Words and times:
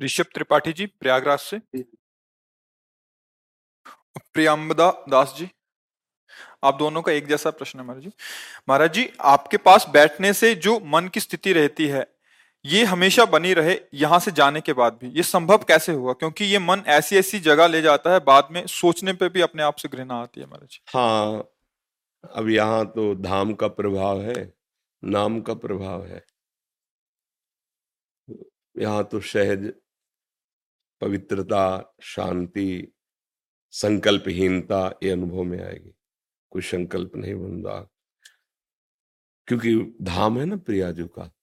ऋषभ 0.00 0.26
त्रिपाठी 0.34 0.72
जी 0.72 0.86
प्रयागराज 0.88 1.38
से। 1.38 1.58
प्रियम्बदा 4.34 4.90
दास 5.08 5.34
जी 5.38 5.48
आप 6.64 6.76
दोनों 6.78 7.02
का 7.02 7.12
एक 7.12 7.26
जैसा 7.26 7.50
प्रश्न 7.50 7.78
है 7.78 7.84
महाराज 7.86 8.02
जी। 8.02 8.10
महाराज 8.68 8.92
जी 8.92 9.08
आपके 9.26 9.56
पास 9.58 9.86
बैठने 9.90 10.32
से 10.32 10.54
जो 10.56 10.78
मन 10.86 11.08
की 11.08 11.20
स्थिति 11.20 11.52
रहती 11.52 11.86
है 11.88 12.06
ये 12.64 12.84
हमेशा 12.84 13.24
बनी 13.24 13.52
रहे 13.54 13.78
यहाँ 13.94 14.18
से 14.20 14.30
जाने 14.30 14.60
के 14.60 14.72
बाद 14.72 14.98
भी। 15.02 15.08
ये 15.08 15.22
संभव 15.22 15.64
कैसे 15.68 15.92
हुआ? 15.92 16.12
क्योंकि 16.12 16.44
ये 16.44 16.58
मन 16.58 16.82
ऐसी 16.88 17.16
ऐसी 17.16 17.38
जगह 17.40 17.66
ले 17.66 17.80
जाता 17.82 18.12
है 18.12 18.20
बाद 18.20 18.48
में 18.52 18.66
सोचने 18.66 19.12
पे 19.12 19.28
भी 19.28 19.40
अपने 19.40 19.62
आप 19.62 19.76
से 19.76 19.88
घृणा 19.88 20.20
आती 20.22 20.40
है 20.40 20.46
महाराज 20.46 20.80
हाँ 20.88 21.48
अब 22.24 22.48
यहाँ 22.48 22.84
तो 22.86 23.14
धाम 23.16 23.54
का 23.54 23.68
प्रभाव 23.70 24.20
है 24.22 24.52
नाम 25.02 25.40
का 25.40 25.54
प्रभाव 25.56 26.06
है। 26.06 26.24
यहाँ 28.76 29.04
तो 29.04 29.20
सहज 29.22 29.72
पवित्रता, 31.00 31.96
शांति, 32.02 32.92
संकल्पहीनता 33.70 34.98
ये 35.02 35.10
अनुभव 35.10 35.42
में 35.42 35.64
आएगी। 35.64 35.94
कोई 36.50 36.62
संकल्प 36.62 37.16
नहीं 37.16 37.34
बन 37.34 37.64
रहा 37.66 37.90
क्योंकि 39.46 39.96
धाम 40.02 40.38
है 40.38 40.46
ना 40.46 40.56
प्रियाजू 40.56 41.06
का। 41.06 41.36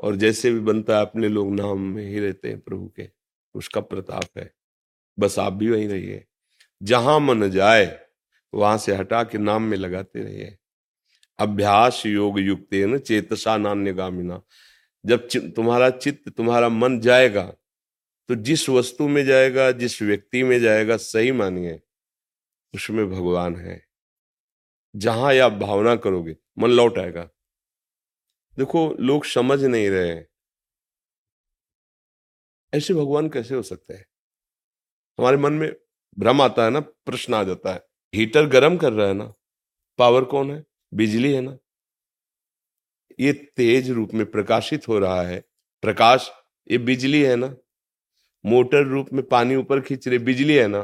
और 0.00 0.16
जैसे 0.16 0.52
भी 0.52 0.60
बनता 0.60 0.96
है 0.96 1.02
अपने 1.02 1.28
लोग 1.28 1.54
नाम 1.54 1.80
में 1.80 2.06
ही 2.06 2.18
रहते 2.18 2.48
हैं 2.48 2.60
प्रभु 2.60 2.92
के। 2.96 3.10
उसका 3.54 3.80
प्रताप 3.80 4.38
है। 4.38 4.54
बस 5.18 5.38
आप 5.38 5.52
भी 5.52 5.70
वहीं 5.70 5.88
रहिए। 5.88 6.24
जहाँ 6.82 7.20
मन 7.20 7.50
जाए, 7.50 8.06
वहाँ 8.54 8.78
से 8.78 8.94
हटा 8.94 9.24
के 9.24 9.38
नाम 9.38 9.62
में 9.62 9.76
लगाते 9.76 10.20
रहिए। 10.20 10.58
अभ्यास 11.38 12.02
योग 12.06 12.40
युक्त 12.40 12.74
न 12.74 12.98
चेतसा 12.98 13.56
नान्य 13.56 13.92
गामिना 13.92 14.42
जब 15.06 15.28
तुम्हारा 15.36 15.90
चित्त, 15.90 16.28
तुम्हारा 16.28 16.68
मन 16.68 17.00
जाएगा 17.00 17.54
तो 18.28 18.34
जिस 18.34 18.68
वस्तु 18.68 19.08
में 19.08 19.24
जाएगा, 19.24 19.72
जिस 19.72 20.02
व्यक्ति 20.02 20.42
में 20.42 20.60
जाएगा, 20.60 20.96
सही 20.96 21.32
मानिए, 21.32 21.80
उसमें 22.74 23.10
भगवान 23.10 23.56
है। 23.56 23.86
जहाँ 24.96 25.34
आप 25.34 25.52
भावना 25.52 25.96
करोगे, 25.96 26.36
मन 26.58 26.70
लौट 26.70 26.98
आएगा। 26.98 27.30
देखो, 28.58 28.94
लोग 29.00 29.24
समझ 29.24 29.64
नहीं 29.64 29.90
रहे 29.90 30.24
ऐसे 32.74 32.94
भगवान 32.94 33.28
कैसे 33.28 33.54
हो 33.54 33.62
सकते 33.62 33.94
हैं? 33.94 34.06
हमारे 35.18 35.36
मन 35.36 35.52
में 35.52 35.76
भ्रम 36.18 36.42
आता 36.42 36.64
है 36.64 36.70
ना, 36.70 36.80
प्रश्न 36.80 37.34
आ 37.34 37.44
जाता 37.44 37.74
है। 37.74 37.86
हीटर 38.14 38.46
गर्म 38.46 38.76
कर 38.76 38.92
रहा 38.92 39.06
है 39.06 39.14
ना, 39.14 39.34
पावर 39.98 40.24
कौन 40.24 40.50
है? 40.50 40.64
बिजली 40.94 41.32
है 41.32 41.40
ना? 41.40 41.58
ये 43.20 43.32
तेज 43.32 43.90
रूप 43.90 44.14
में 44.14 44.30
प्रकाशित 44.30 44.88
हो 44.88 44.98
रहा 44.98 45.22
है। 45.22 45.44
प्रकाश, 45.82 46.30
ये 46.70 46.78
बिजली 46.78 47.22
है 47.22 47.36
ना? 47.36 47.56
मोटर 48.44 48.84
रूप 48.84 49.12
में 49.12 49.22
पानी 49.24 49.56
ऊपर 49.56 49.80
खींच 49.80 50.08
रहे, 50.08 50.18
बिजली 50.18 50.54
है 50.54 50.66
ना? 50.68 50.80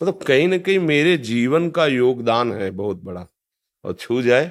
मतलब 0.00 0.22
कहीं 0.22 0.48
ना 0.48 0.58
कहीं 0.58 0.78
मेरे 0.78 1.16
जीवन 1.18 1.70
का 1.70 1.86
योगदान 1.86 2.52
है 2.52 2.70
बहुत 2.70 3.02
बड़ा। 3.04 3.26
और 3.84 3.92
छू 3.92 4.20
जाए 4.22 4.46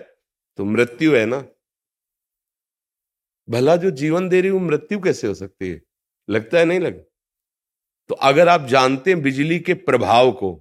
तो 0.59 0.65
मृत्यु 0.65 1.15
है 1.15 1.25
ना? 1.25 1.43
भला 3.47 3.75
जो 3.75 3.91
जीवन 3.91 4.29
दे 4.29 4.41
रही 4.41 4.51
वो 4.51 4.59
मृत्यु 4.59 4.99
कैसे 4.99 5.27
हो 5.27 5.33
सकती 5.33 5.69
है? 5.69 5.81
लगता 6.29 6.57
है 6.57 6.65
नहीं 6.65 6.79
लगा। 6.79 7.01
तो 8.09 8.15
अगर 8.15 8.49
आप 8.49 8.65
जानते 8.67 9.11
हैं 9.11 9.21
बिजली 9.21 9.59
के 9.59 9.73
प्रभाव 9.73 10.31
को 10.31 10.51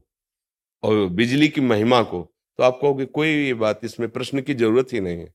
और 0.82 1.08
बिजली 1.10 1.48
की 1.48 1.60
महिमा 1.60 2.02
को 2.02 2.22
तो 2.58 2.64
आप 2.64 2.78
कहोगे, 2.82 3.04
कोई 3.04 3.28
ये 3.28 3.54
बात, 3.54 3.80
इसमें 3.84 4.08
प्रश्न 4.08 4.40
की 4.42 4.54
ज़रूरत 4.54 4.92
ही 4.92 5.00
नहीं 5.00 5.18
है। 5.18 5.32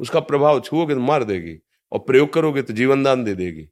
उसका 0.00 0.20
प्रभाव 0.20 0.60
छुओगे 0.60 0.94
तो 0.94 1.00
मार 1.00 1.24
देगी 1.24 1.56
और 1.92 1.98
प्रयोग 1.98 2.32
करोगे 2.32 2.62
तो 2.62 2.74
जीवनदान 2.74 3.24
दे 3.24 3.34
देगी। 3.34 3.68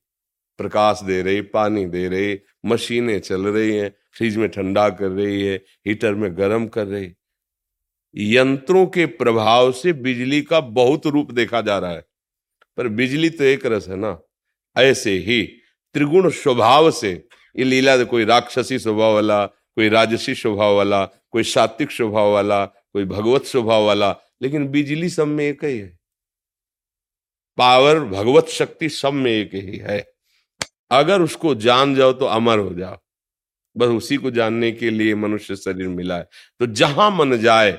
प्रकाश 0.63 1.01
दे 1.03 1.23
रही, 1.23 1.41
पानी 1.41 1.85
दे 1.87 2.09
रही, 2.09 2.39
मशीनें 2.67 3.19
चल 3.21 3.47
रही 3.47 3.77
हैं, 3.77 3.95
फ्रिज 4.13 4.37
में 4.37 4.49
ठंडा 4.49 4.89
कर 4.91 5.09
रही 5.09 5.43
है, 5.43 5.57
हीटर 5.87 6.15
में 6.15 6.37
गर्म 6.39 6.67
कर 6.67 6.87
रही 6.87 7.13
यंत्रों 8.17 8.87
के 8.87 9.07
प्रभाव 9.07 9.73
से 9.73 9.93
बिजली 9.93 10.43
का 10.43 10.61
बहुत 10.61 11.07
रूप 11.07 11.31
देखा 11.31 11.61
जा 11.61 11.79
रहा 11.79 11.93
है। 11.93 12.05
पर 12.77 12.89
बिजली 12.89 13.31
तो 13.31 13.45
एक 13.45 13.67
रस 13.67 13.89
है 13.89 13.97
ना, 13.97 14.21
ऐसे 14.77 15.13
ही 15.19 15.43
त्रिगुण 15.95 16.31
स्वभाव 16.31 16.91
से, 16.91 17.13
ये 17.57 17.65
लीला 17.65 18.05
कोई 18.05 18.25
राक्षसी 18.25 18.79
स्वभाव 18.79 19.15
वाला, 19.15 19.47
कोई 19.47 19.89
राजसी 19.89 20.35
स्वभाव 20.35 20.77
वाला, 20.77 21.05
कोई 21.05 21.43
सात्विक 21.43 21.91
स्वभाव 21.91 22.33
वाला, 22.33 22.65
कोई 22.67 23.05
भगवत 23.05 23.45
स्वभाव 23.45 23.85
वाला, 23.85 24.17
लेकिन 24.43 24.69
बिजली 24.69 25.09
सब 25.09 25.27
में 25.27 25.45
एक 25.45 25.65
ही 25.65 25.79
है। 25.79 25.99
पावर, 27.57 28.01
भगवत 28.01 28.47
शक्ति 28.47 28.89
सब 28.89 29.13
में 29.13 29.33
एक 29.33 29.55
ही 29.55 29.77
है। 29.77 30.12
अगर 30.93 31.23
उसको 31.23 31.55
जान 31.55 31.95
जाओ 31.95 32.13
तो 32.13 32.27
अमर 32.27 32.59
हो 32.59 32.75
जाओ। 32.75 32.99
बस 33.77 33.89
उसी 33.89 34.17
को 34.17 34.31
जानने 34.31 34.73
के 34.73 34.91
लिए 34.91 35.15
मनुष्य 35.15 35.57
शरीर 35.57 35.89
मिला 35.89 36.19
है। 36.19 36.29
तो 36.61 36.67
जहाँ 36.67 37.11
मन 37.11 37.37
जाए, 37.37 37.79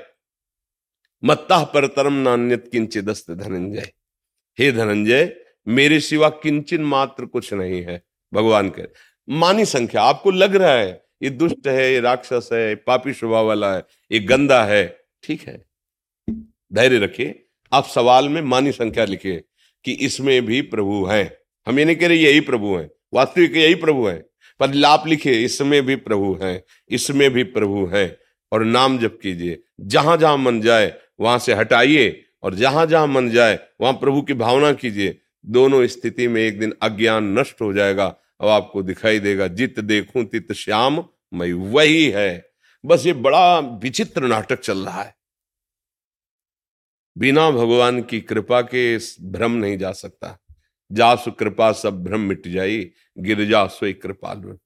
मत्ता 1.24 1.64
पर 1.64 1.88
तरम 1.88 2.14
नान्यत 2.14 2.70
किंचित 2.72 3.06
दस्त 3.06 3.32
धनंजय। 3.32 3.92
हे 4.60 4.72
धनंजय, 4.72 5.36
मेरे 5.68 6.00
सिवा 6.00 6.30
किंचन 6.30 6.82
मात्र 6.82 7.26
कुछ 7.26 7.54
नहीं 7.54 7.82
है। 7.82 8.02
भगवान 8.34 8.70
के 8.70 8.82
मानी 9.28 9.66
संख्या, 9.66 10.02
आपको 10.02 10.32
लग 10.32 10.56
रहा 10.56 10.72
है, 10.72 11.06
ये 11.24 11.30
दुष्ट 11.30 11.68
है, 11.68 11.92
ये 11.94 12.00
राक्षस 12.00 12.50
है, 12.54 12.70
ये 12.70 12.76
पापी 12.76 13.14
स्वभाव 13.14 13.46
वाला 13.46 13.76
है, 13.76 13.84
ये 14.12 14.20
गंदा 14.20 14.64
है, 14.64 15.06
ठीक 15.24 15.42
है। 15.42 15.66
धैर्य 16.74 17.00
रखिए, 17.00 17.46
आप 17.72 17.86
सवाल 17.86 18.30
में 18.30 18.42
मानी 18.42 18.72
संख्या 18.72 19.06
लिखिए 19.06 19.44
कि 19.86 19.92
इसमें 19.92 20.46
भी 20.46 20.62
प्रभु 20.62 21.06
हैं। 21.06 21.38
हम 21.68 21.80
ये 21.80 21.86
नहीं 21.86 21.96
कह 21.96 22.08
रहे 22.08 22.18
यही 22.18 22.40
प्रभु 22.40 22.76
हैं। 22.76 22.90
वास्तविक 23.14 23.56
यही 23.56 23.76
प्रभु 23.76 24.08
है। 24.08 24.30
पर 24.60 24.74
लाप 24.74 25.08
लिखे, 25.08 25.44
इसमें 25.44 25.86
भी 25.86 25.96
प्रभु 25.96 26.40
है, 26.44 26.66
इसमें 26.90 27.32
भी 27.32 27.44
प्रभु 27.44 27.86
है। 27.86 28.20
और 28.52 28.64
नाम 28.64 29.00
जप 29.00 29.20
कीजिए। 29.22 29.64
जहाँ 29.82 30.18
जहाँ 30.18 30.38
मन 30.38 30.62
जाए, 30.62 30.94
वहाँ 31.20 31.40
से 31.40 31.54
हटाइए। 31.54 32.26
और 32.44 32.56
जहाँ 32.56 32.86
जहाँ 32.86 33.08
मन 33.08 33.30
जाए, 33.30 33.60
वहाँ 33.82 33.94
प्रभु 33.94 34.22
की 34.22 34.34
भावना 34.34 34.74
कीजिए। 34.74 35.22
दोनों 35.46 35.88
स्थिति 35.88 36.28
में 36.28 36.42
एक 36.42 36.60
दिन 36.60 36.74
अज्ञान 36.82 37.40
नष्ट 37.40 37.62
हो 37.62 37.74
जाएगा, 37.74 38.16
अब 38.42 38.48
आपको 38.48 38.84
दिखाई 38.84 39.20
देगा, 39.20 39.48
जित 39.48 39.80
देखूँ 39.80 40.26
तित 40.26 40.52
श्याम, 40.52 41.06
मैं 41.34 41.54
वही 41.54 42.10
है। 42.10 42.50
बस 42.86 43.06
ये 43.06 43.14
बड़ा 43.14 43.60
विचित्र 43.60 44.28
नाटक 44.28 44.60
चल 44.60 44.78
रहा 44.78 45.04
है। 45.04 45.16
बिना 47.18 47.52
भगवान 47.52 48.02
की 48.02 48.22
कृपा 48.22 48.62
के 48.62 48.98
भ्रम 49.22 49.52
नहीं 49.52 49.78
जा 49.78 49.92
सकता। 49.92 50.43
जासु 50.94 51.32
कृपा 51.32 51.72
सब 51.72 52.04
भ्रम 52.04 52.22
मिट 52.22 52.48
जाई 52.48 52.92
गिरजा 53.18 53.68
सोई 53.68 53.94
कृपाल 53.94 54.58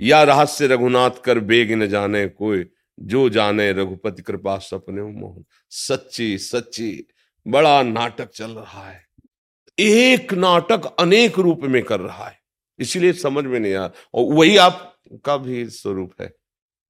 या 0.00 0.22
रहस्य 0.22 0.66
रघुनाथ 0.66 1.10
कर 1.24 1.40
बेग 1.40 1.72
न 1.72 1.86
जाने 1.86 2.28
कोई, 2.28 2.66
जो 3.00 3.28
जाने 3.28 3.72
रघुपति 3.72 4.22
कृपा 4.22 4.58
सपने 4.58 5.02
मोहन। 5.02 5.44
सच्ची 5.70 6.38
सच्ची, 6.38 7.06
बड़ा 7.48 7.82
नाटक 7.82 8.30
चल 8.30 8.50
रहा 8.50 8.90
है। 8.90 9.06
एक 9.78 10.34
नाटक 10.34 10.96
अनेक 10.98 11.38
रूप 11.38 11.60
में 11.60 11.82
कर 11.82 12.00
रहा 12.00 12.26
है। 12.26 12.38
इसीलिए 12.78 13.12
समझ 13.12 13.44
में 13.44 13.60
नहीं 13.60 13.74
आ, 13.74 13.88
और 14.14 14.34
वही 14.34 14.56
आपका 14.56 15.36
भी 15.36 15.68
स्वरूप 15.68 16.12
है। 16.20 16.34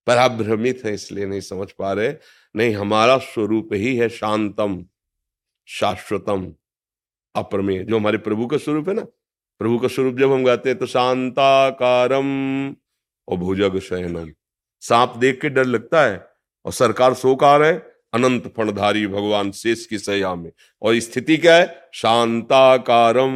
पर 0.07 0.17
आप 0.17 0.31
भ्रमित 0.31 0.83
हैं, 0.85 0.93
इसलिए 0.93 1.27
नहीं 1.27 1.41
समझ 1.41 1.69
पा 1.71 1.93
रहे। 1.93 2.15
नहीं, 2.57 2.75
हमारा 2.75 3.19
स्वरूप 3.19 3.69
ही 3.73 3.97
है 3.97 4.09
शांतम, 4.09 4.87
शाश्वतम 5.67 6.55
अप्रमेय 7.37 7.83
जो 7.85 7.99
हमारे 7.99 8.19
प्रभु 8.19 8.47
का 8.47 8.57
स्वरूप 8.57 8.89
है 8.89 8.95
ना? 8.95 9.03
प्रभु 9.61 9.79
का 9.79 9.89
स्वरूप 9.89 10.19
जब 10.19 10.33
हम 10.33 10.45
गाते 10.45 10.69
हैं 10.69 10.79
तो 10.79 10.87
शांताकारम 10.87 12.27
और 13.29 13.37
भुजग 13.37 13.79
शयनम। 13.79 14.31
सांप 14.81 15.15
देख 15.17 15.41
के 15.41 15.49
डर 15.49 15.65
लगता 15.65 16.05
है 16.05 16.27
और 16.65 16.73
सरकार 16.73 17.15
सोकार 17.15 17.63
है, 17.63 17.75
अनंत 18.13 18.55
फणधारी 18.57 19.07
भगवान 19.07 19.51
शेष 19.51 19.87
की 19.87 19.99
सया 19.99 20.35
में। 20.35 20.51
और 20.83 20.99
स्थिति 20.99 21.37
क्या 21.37 21.57
है? 21.57 21.81
शांताकारम। 21.93 23.33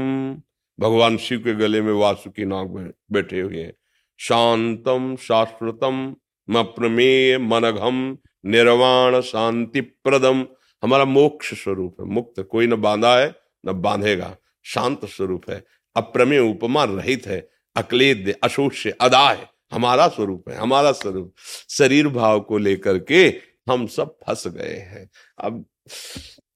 भगवान 0.80 1.16
शिव 1.16 1.38
के 1.38 1.54
गले 1.54 1.80
में 1.80 1.92
वासुकी 1.92 2.44
नाग 2.44 2.92
बैठे 3.12 3.40
हुए 3.40 3.58
हैं। 3.58 3.74
शांतम 4.18 5.16
शाश्वतम 5.20 6.16
प्रमेय 6.50 7.38
मनघम, 7.38 8.16
निर्वाण 8.46 9.20
शांति 9.20 9.80
प्रदम 9.80 10.46
हमारा 10.82 11.04
मोक्ष 11.04 11.54
स्वरूप 11.54 11.96
है, 12.00 12.06
मुक्त, 12.06 12.40
कोई 12.40 12.66
न 12.66 12.76
बांधा 12.76 13.16
है। 13.18 13.34
न 13.66 13.72
बांधेगा, 13.72 14.36
शांत 14.62 15.04
स्वरूप 15.04 15.50
है, 15.50 15.64
अप्रमेय 15.96 16.38
उपमा 16.38 16.84
रहित 16.84 17.26
है 17.26 17.50
अक्लेद 17.76 18.34
अशोष्य 18.42 18.90
अदा 18.90 19.30
है 19.30 19.48
हमारा 19.72 20.08
स्वरूप 20.08 20.48
है, 20.48 20.56
हमारा 20.56 20.92
स्वरूप। 20.92 21.34
शरीर 21.68 22.08
भाव 22.08 22.40
को 22.40 22.58
लेकर 22.58 22.98
के 22.98 23.40
हम 23.68 23.86
सब 23.86 24.18
फंस 24.26 24.46
गए 24.46 24.74
हैं। 24.74 25.10
अब 25.38 25.64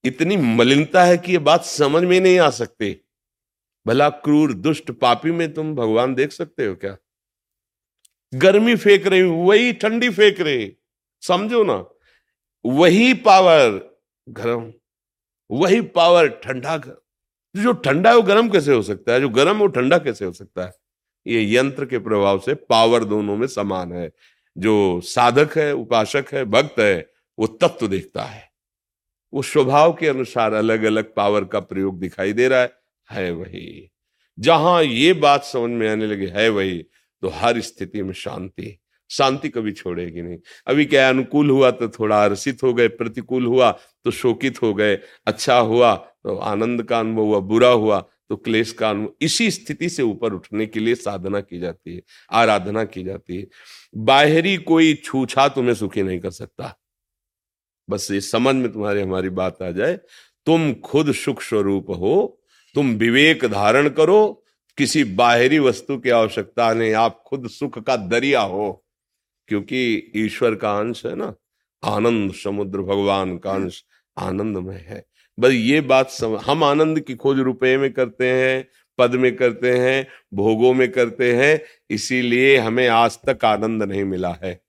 इतनी 0.05 0.37
मलिनता 0.37 1.05
है 1.05 1.19
कि 1.19 1.33
ये 1.33 1.39
बात 1.39 1.65
समझ 1.65 2.03
में 2.03 2.21
नहीं 2.21 2.39
आ 2.39 2.51
सकती। 2.51 3.01
भला 3.87 4.09
क्रूर, 4.09 4.53
दुष्ट 4.53 4.91
पापी 4.91 5.31
में 5.31 5.55
तुम 5.55 5.75
भगवान 5.75 6.15
देख 6.15 6.33
सकते 6.33 6.67
हो 6.67 6.75
क्या? 6.75 6.97
गर्मी 8.35 8.77
फेंक 8.77 9.07
रही, 9.07 9.23
वही 9.23 9.73
ठंडी 9.73 10.11
फेंक 10.11 10.41
रही। 10.41 10.77
समझो 11.23 11.65
ना, 11.65 11.85
वही 12.65 13.15
पावर, 13.15 13.99
गर्म 14.29 14.73
वही 15.51 15.81
पावर 15.81 16.29
ठंडा 16.29 16.79
कर, 16.79 17.05
जो 17.57 17.73
ठंडा 17.73 18.11
है 18.11 18.17
वो 18.17 18.23
गर्म 18.23 18.49
कैसे 18.49 18.73
हो 18.73 18.83
सकता 18.83 19.13
है? 19.13 19.21
जो 19.21 19.29
गर्म 19.29 19.57
वो 19.57 19.67
ठंडा 19.67 19.99
कैसे 19.99 20.25
हो 20.25 20.33
सकता 20.33 20.65
है? 20.65 20.73
ये 21.27 21.57
यंत्र 21.57 21.87
के 21.87 21.99
प्रभाव 21.99 22.39
से 22.39 22.55
पावर 22.55 23.05
दोनों 23.05 23.37
में 23.37 23.47
समान 23.47 23.93
है। 23.93 24.13
जो 24.59 25.01
साधक 25.01 25.59
है, 25.59 25.75
उपासक 25.75 26.25
है, 26.33 26.45
भक्त 26.45 26.75
है, 26.79 27.11
वो 27.39 27.47
तत्व 27.47 27.89
देखता 27.89 28.23
है। 28.23 28.53
वो 29.35 29.43
स्वभाव 29.43 29.93
के 29.93 30.09
अनुसार 30.09 30.53
अलग 30.53 30.83
अलग 30.83 31.15
पावर 31.15 31.45
का 31.45 31.61
प्रयोग 31.61 32.01
दिखाई 32.01 32.33
दे 32.33 32.49
रहा 32.49 32.61
है। 32.61 32.73
है 33.11 33.31
वही। 33.31 33.93
जहाँ 34.39 34.83
ये 34.83 35.13
बात 35.13 35.45
समझ 35.45 35.71
में 35.71 35.91
आने 35.91 36.07
लगी, 36.07 36.27
है 36.27 36.49
वही 36.49 36.79
तो 37.23 37.29
हर 37.29 37.61
स्थिति 37.61 38.03
में 38.03 38.13
शांति। 38.13 38.81
शांति 39.11 39.49
कभी 39.49 39.73
छोड़ेगी 39.73 40.23
नहीं। 40.23 40.39
अभी 40.67 40.85
क्या 40.87 41.09
अनुकूल 41.09 41.51
हुआ 41.51 41.71
तो 41.71 41.89
थोड़ा 41.91 42.23
हर्षित 42.23 42.63
हो 42.63 42.73
गए, 42.75 42.89
प्रतिकूल 42.89 43.47
हुआ 43.47 43.71
तो 44.05 44.11
शोकित 44.13 44.63
हो 44.63 44.73
गए 44.75 44.99
अच्छा 45.27 45.59
हुआ 45.59 45.95
तो 45.95 46.37
आनंद 46.37 46.83
का 46.83 46.99
अनुभव 47.01 47.23
हुआ, 47.23 47.39
बुरा 47.39 47.69
हुआ 47.69 48.01
तो 48.31 48.37
क्लेश 48.37 48.71
का 48.73 48.91
अनुभव, 48.91 49.13
इसी 49.21 49.51
स्थिति 49.51 49.89
से 49.89 50.03
ऊपर 50.03 50.33
उठने 50.33 50.67
के 50.67 50.81
लिए 50.81 50.95
साधना 50.95 51.41
की 51.41 51.59
जाती 51.61 51.95
है, 51.95 52.03
आराधना 52.33 52.85
की 52.85 53.03
जाती 53.05 53.37
है। 53.37 53.47
बाहरी 53.97 54.57
कोई 54.59 54.95
छूछा 54.95 55.49
तुम्हें 55.49 55.75
सुखी 55.75 56.03
नहीं 56.03 56.21
कर 56.21 56.31
सकता। 56.31 56.75
बस 57.89 58.11
ये 58.11 58.21
समझ 58.21 58.55
में 58.55 58.73
तुम्हारी, 58.73 59.01
हमारी 59.01 59.29
बात 59.31 59.63
आ 59.63 59.71
जाए, 59.71 59.99
तुम 60.47 60.73
खुद 60.75 61.13
सुख 61.15 61.43
स्वरूप 61.43 61.91
हो, 61.91 62.41
तुम 62.75 62.91
विवेक 62.95 63.45
धारण 63.45 63.89
करो, 63.89 64.45
किसी 64.79 65.05
बाहरी 65.05 65.59
वस्तु 65.59 65.99
की 65.99 66.11
आवश्यकता 66.11 66.73
नहीं, 66.73 66.93
आप 66.95 67.23
खुद 67.27 67.49
सुख 67.49 67.79
का 67.79 67.97
दरिया 67.99 68.41
हो। 68.41 68.84
क्योंकि 69.49 70.13
ईश्वर 70.17 70.55
का 70.55 70.79
अंश 70.79 71.05
है 71.07 71.15
ना 71.17 71.35
आनंद 71.83 72.33
समुद्र 72.35 72.83
भगवान 72.83 73.37
का 73.39 73.51
अंश 73.51 73.83
आनंद 74.17 74.59
में 74.59 74.77
है। 74.77 75.05
बस 75.39 75.53
ये 75.53 75.81
बात 75.81 76.11
सम... 76.11 76.37
हम 76.37 76.65
आनंद 76.65 77.01
की 77.01 77.15
खोज 77.15 77.39
रुपए 77.41 77.77
में 77.77 77.93
करते 77.93 78.27
हैं 78.27 78.67
पद 78.99 79.15
में 79.15 79.35
करते 79.37 79.79
हैं 79.79 80.07
भोगों 80.35 80.73
में 80.75 80.91
करते 80.93 81.33
हैं 81.37 81.61
इसीलिए 81.91 82.57
हमें 82.59 82.87
आज 82.89 83.19
तक 83.27 83.45
आनंद 83.45 83.83
नहीं 83.83 84.05
मिला 84.05 84.33
है। 84.43 84.61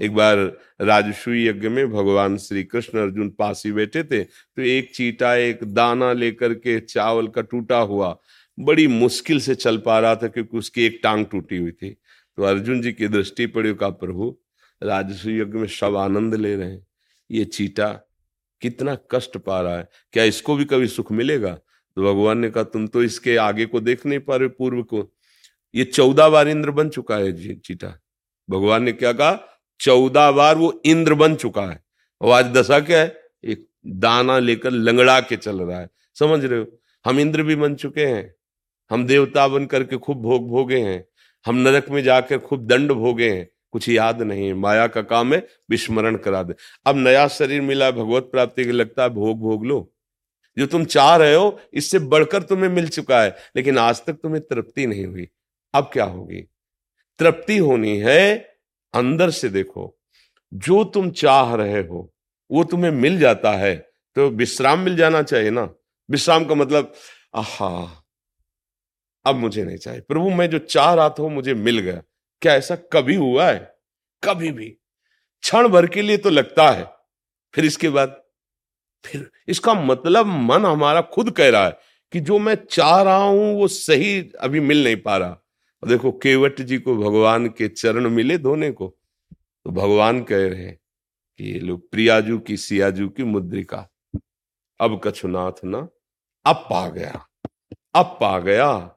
एक 0.00 0.14
बार 0.14 0.38
राजसूय 0.80 1.46
यज्ञ 1.48 1.68
में 1.68 1.90
भगवान 1.90 2.36
श्री 2.36 2.64
कृष्ण 2.64 2.98
अर्जुन 2.98 3.30
पास 3.30 3.62
ही 3.66 3.72
बैठे 3.72 4.02
थे 4.04 4.22
तो 4.22 4.62
एक 4.62 4.94
चीटा 4.94 5.34
एक 5.34 5.64
दाना 5.64 6.12
लेकर 6.12 6.54
के 6.54 6.78
चावल 6.80 7.28
का 7.28 7.42
टूटा 7.42 7.78
हुआ 7.82 8.16
बड़ी 8.58 8.86
मुश्किल 8.86 9.40
से 9.40 9.54
चल 9.54 9.78
पा 9.78 9.98
रहा 9.98 10.16
था 10.16 10.28
क्योंकि 10.28 10.58
उसकी 10.58 10.84
एक 10.84 11.00
टांग 11.02 11.24
टूटी 11.26 11.56
हुई 11.56 11.70
थी। 11.72 11.96
तो 12.36 12.42
अर्जुन 12.42 12.80
जी 12.80 12.92
की 12.92 13.08
दृष्टि 13.08 13.46
पड़ी 13.46 13.74
का 13.74 13.88
प्रभु 13.88 14.38
राजस्व 14.82 15.30
यज्ञ 15.30 15.58
में 15.58 15.66
सब 15.66 15.96
आनंद 15.96 16.34
ले 16.34 16.56
रहे 16.56 16.70
हैं। 16.70 16.86
ये 17.30 17.44
चीटा 17.44 17.88
कितना 18.60 18.98
कष्ट 19.10 19.36
पा 19.36 19.60
रहा 19.60 19.76
है। 19.78 19.88
क्या 20.12 20.24
इसको 20.24 20.56
भी 20.56 20.64
कभी 20.64 20.86
सुख 20.86 21.12
मिलेगा? 21.12 21.54
तो 21.96 22.02
भगवान 22.02 22.38
ने 22.38 22.50
कहा, 22.50 22.64
तुम 22.64 22.86
तो 22.86 23.02
इसके 23.02 23.36
आगे 23.36 23.66
को 23.66 23.80
देख 23.80 24.06
नहीं 24.06 24.18
पा 24.18 24.36
रहे 24.36 24.48
पूर्व 24.48 24.82
को। 24.82 25.14
ये 25.74 25.84
चौदह 25.84 26.28
बार 26.28 26.48
इंद्र 26.48 26.70
बन 26.70 26.88
चुका 26.88 27.16
है 27.16 27.32
जी, 27.32 27.54
चीटा। 27.54 28.00
भगवान 28.50 28.82
ने 28.82 28.92
क्या 28.92 29.12
कहा? 29.12 29.40
चौदह 29.80 30.30
बार 30.30 30.56
वो 30.56 30.82
इंद्र 30.84 31.14
बन 31.14 31.36
चुका 31.36 31.62
है। 31.62 31.84
और 32.20 32.30
आज 32.30 32.46
दशा 32.46 32.80
क्या 32.80 33.00
है? 33.00 33.22
एक 33.44 33.68
दाना 33.86 34.38
लेकर 34.38 34.70
लंगड़ा 34.70 35.20
के 35.20 35.36
चल 35.36 35.60
रहा 35.60 35.80
है। 35.80 35.90
समझ 36.14 36.44
रहे 36.44 36.60
हो? 36.60 36.80
हम 37.06 37.20
इंद्र 37.20 37.42
भी 37.42 37.56
बन 37.56 37.74
चुके 37.74 38.06
हैं। 38.06 38.34
हम 38.90 39.06
देवता 39.06 39.48
बन 39.48 39.66
करके 39.66 39.96
खूब 39.96 40.22
भोग 40.22 40.48
भोगे 40.48 40.78
हैं। 40.78 41.06
हम 41.46 41.56
नरक 41.56 41.88
में 41.90 42.02
जाकर 42.02 42.38
खूब 42.38 42.66
दंड 42.66 42.92
भोगे 42.92 43.30
हैं, 43.30 43.48
कुछ 43.72 43.88
याद 43.88 44.22
नहीं 44.22 44.52
माया 44.54 44.86
का 44.86 45.02
काम 45.02 45.34
है 45.34 45.46
विस्मरण 45.70 46.16
करा 46.16 46.42
दे। 46.42 46.54
अब 46.86 46.96
नया 46.96 47.26
शरीर 47.28 47.60
मिला, 47.60 47.90
भगवत 47.90 48.28
प्राप्ति 48.32 48.64
के 48.64 48.72
लगता 48.72 49.02
है, 49.02 49.10
भोग 49.10 49.40
भोग 49.40 49.66
लो। 49.66 49.92
जो 50.56 50.66
तुम 50.66 50.84
चाह 50.84 51.14
रहे 51.16 51.34
हो, 51.34 51.58
इससे 51.72 51.98
बढ़कर 51.98 52.42
तुम्हें 52.42 52.70
मिल 52.70 52.88
चुका 52.88 53.22
है, 53.22 53.36
लेकिन 53.56 53.78
आज 53.78 54.04
तक 54.04 54.12
तुम्हें 54.12 54.42
तृप्ति 54.42 54.86
नहीं 54.86 55.06
हुई। 55.06 55.28
अब 55.74 55.90
क्या 55.92 56.04
होगी? 56.04 56.40
तृप्ति 57.18 57.58
होनी 57.58 57.96
है, 57.98 58.36
अंदर 58.94 59.30
से 59.30 59.48
देखो। 59.48 59.92
जो 60.52 60.82
तुम 60.84 61.10
चाह 61.10 61.54
रहे 61.54 61.80
हो, 61.80 62.12
वो 62.50 62.64
तुम्हें 62.64 62.90
मिल 62.92 63.18
जाता 63.18 63.52
है 63.52 63.74
तो 64.16 64.28
विश्राम 64.30 64.78
मिल 64.78 64.96
जाना 64.96 65.22
चाहिए 65.22 65.50
ना। 65.50 65.68
विश्राम 66.10 66.44
का 66.44 66.54
मतलब 66.54 66.92
आहा 67.34 68.05
अब 69.26 69.36
मुझे 69.36 69.64
नहीं 69.64 69.76
चाहिए। 69.76 70.00
प्रभु, 70.00 70.30
मैं 70.30 70.50
जो 70.50 70.58
चाह 70.58 70.94
रहा 70.94 71.08
था 71.08 71.28
मुझे 71.28 71.54
मिल 71.54 71.78
गया। 71.78 72.02
क्या 72.40 72.54
ऐसा 72.54 72.76
कभी 72.76 73.14
हुआ 73.14 73.50
है? 73.50 73.76
कभी 74.24 74.52
भी। 74.52 74.68
क्षण 75.42 75.68
भर 75.68 75.86
के 75.86 76.02
लिए 76.02 76.16
तो 76.16 76.30
लगता 76.30 76.70
है। 76.70 76.92
फिर 77.54 77.64
इसके 77.64 77.88
बाद, 77.88 78.22
फिर 79.04 79.30
इसका 79.48 79.74
मतलब 79.74 80.26
मन 80.26 80.64
हमारा 80.64 81.00
खुद 81.00 81.30
कह 81.30 81.50
रहा 81.50 81.64
है 81.64 81.78
कि 82.12 82.20
जो 82.20 82.38
मैं 82.38 82.54
चाह 82.70 83.02
रहा 83.02 83.24
हूँ, 83.24 83.54
वो 83.54 83.68
सही 83.68 84.30
अभी 84.40 84.60
मिल 84.60 84.84
नहीं 84.84 84.96
पा 84.96 85.16
रहा। 85.16 85.30
और 85.82 85.88
देखो, 85.88 86.12
केवट 86.12 86.60
जी 86.60 86.78
को 86.78 86.96
भगवान 86.96 87.48
के 87.48 87.68
चरण 87.68 88.08
मिले 88.08 88.38
धोने 88.38 88.70
को। 88.70 88.96
तो 89.34 89.70
भगवान 89.70 90.22
कह 90.22 90.48
रहे 90.48 90.64
हैं 90.64 90.80
कि 91.38 91.44
ये 91.44 91.60
लोग 91.60 91.90
प्रियाजू 91.90 92.38
की, 92.38 92.56
सियाजू 92.56 93.08
की 93.08 93.22
मुद्रिका। 93.22 93.88
अब 94.80 95.00
कछुनाथ 95.04 95.64
ना, 95.64 95.88
अब 96.46 96.56
पा 96.56 96.88
गया। 96.88 97.26
अब 97.94 98.18
पा 98.20 98.38
गया। 98.38 98.95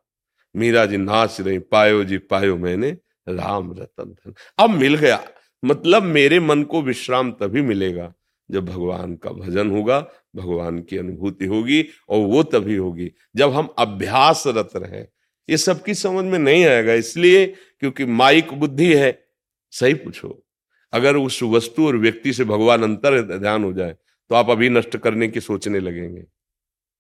मीरा 0.56 0.86
जी 0.86 0.98
नाच 0.98 1.42
रही, 1.42 1.60
पायो 1.60 2.04
जी 2.04 2.18
पायो, 2.18 2.58
मैंने 2.58 2.90
राम 3.30 3.72
रतन 3.74 4.04
धन। 4.04 4.34
अब 4.60 4.70
मिल 4.70 4.96
गया। 4.96 5.24
मतलब 5.66 6.04
मेरे 6.04 6.40
मन 6.40 6.64
को 6.64 6.82
विश्राम 6.82 7.32
तभी 7.32 7.62
मिलेगा 7.62 8.14
जब 8.52 8.66
भगवान 8.66 9.16
का 9.16 9.30
भजन 9.30 9.70
होगा, 9.72 10.00
भगवान 10.36 10.80
की 10.80 10.98
अनुभूति 10.98 11.46
होगी 11.46 11.86
और 12.10 12.26
वो 12.26 12.44
तभी 12.44 12.76
होगी। 12.76 13.12
जब 13.36 13.52
हम 13.52 13.70
अभ्यासरत 13.80 14.70
रहे। 14.76 15.02
ये 15.50 15.58
सबकी 15.58 15.94
समझ 15.94 16.26
में 16.26 16.40
नहीं 16.40 16.66
आएगा 16.66 16.94
इसलिए 16.94 17.46
क्योंकि 17.80 18.06
माइक 18.06 18.54
बुद्धि 18.54 18.94
है। 18.96 19.28
सही 19.72 19.94
पूछो। 19.94 20.46
अगर 20.94 21.16
उस 21.16 21.44
वस्तु 21.44 21.88
और 21.88 21.98
व्यक्ति 21.98 22.34
से 22.34 22.44
भगवान 22.44 22.84
अंतर 22.84 23.22
ध्यान 23.38 23.64
हो 23.64 23.74
जाए 23.74 23.96
तो 24.30 24.36
आप 24.36 24.50
अभी 24.50 24.70
नष्ट 24.70 24.98
करने 24.98 25.28
की 25.28 25.40
सोचने 25.40 25.80
लगेंगे। 25.80 26.22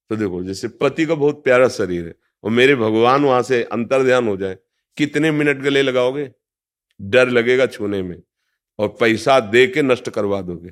तो 0.10 0.15
देखो, 0.15 0.44
जैसे 0.44 0.68
पति 0.68 1.06
का 1.06 1.15
बहुत 1.15 1.44
प्यारा 1.44 1.68
शरीर 1.68 2.06
है। 2.08 2.15
और 2.43 2.51
मेरे 2.51 2.75
भगवान 2.75 3.25
वहाँ 3.25 3.41
से 3.41 3.63
अंतर 3.63 4.03
ध्यान 4.03 4.27
हो 4.27 4.38
जाए। 4.38 4.58
कितने 4.98 5.31
मिनट 5.31 5.58
गले 5.58 5.81
लगाओगे? 5.81 6.31
डर 7.01 7.29
लगेगा 7.29 7.65
छूने 7.65 8.01
में। 8.01 8.22
और 8.79 8.88
पैसा 8.88 9.39
दे 9.39 9.67
के 9.67 9.81
नष्ट 9.81 10.10
करवा 10.10 10.41
दोगे। 10.41 10.69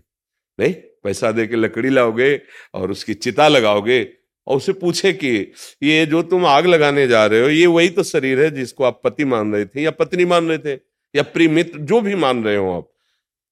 नहीं, 0.59 0.73
पैसा 0.73 1.31
दे 1.31 1.47
के 1.47 1.55
लकड़ी 1.55 1.89
लाओगे 1.89 2.41
और 2.73 2.91
उसकी 2.91 3.13
चिता 3.13 3.47
लगाओगे 3.47 4.13
और 4.47 4.57
उसे 4.57 4.73
पूछे 4.73 5.13
कि 5.13 5.51
ये 5.83 6.05
जो 6.05 6.23
तुम 6.23 6.45
आग 6.45 6.65
लगाने 6.65 7.07
जा 7.07 7.25
रहे 7.25 7.41
हो, 7.41 7.49
ये 7.49 7.65
वही 7.65 7.89
तो 7.89 8.03
शरीर 8.03 8.41
है 8.41 8.51
जिसको 8.51 8.83
आप 8.83 9.01
पति 9.03 9.25
मान 9.25 9.53
रहे 9.53 9.65
थे 9.65 9.81
या 9.81 9.91
पत्नी 9.91 10.25
मान 10.25 10.49
रहे 10.49 10.57
थे 10.57 10.73
या 11.15 11.23
प्रिय 11.23 11.47
मित्र 11.47 11.79
जो 11.79 12.01
भी 12.01 12.15
मान 12.15 12.43
रहे 12.43 12.55
हो 12.55 12.77
आप। 12.77 12.93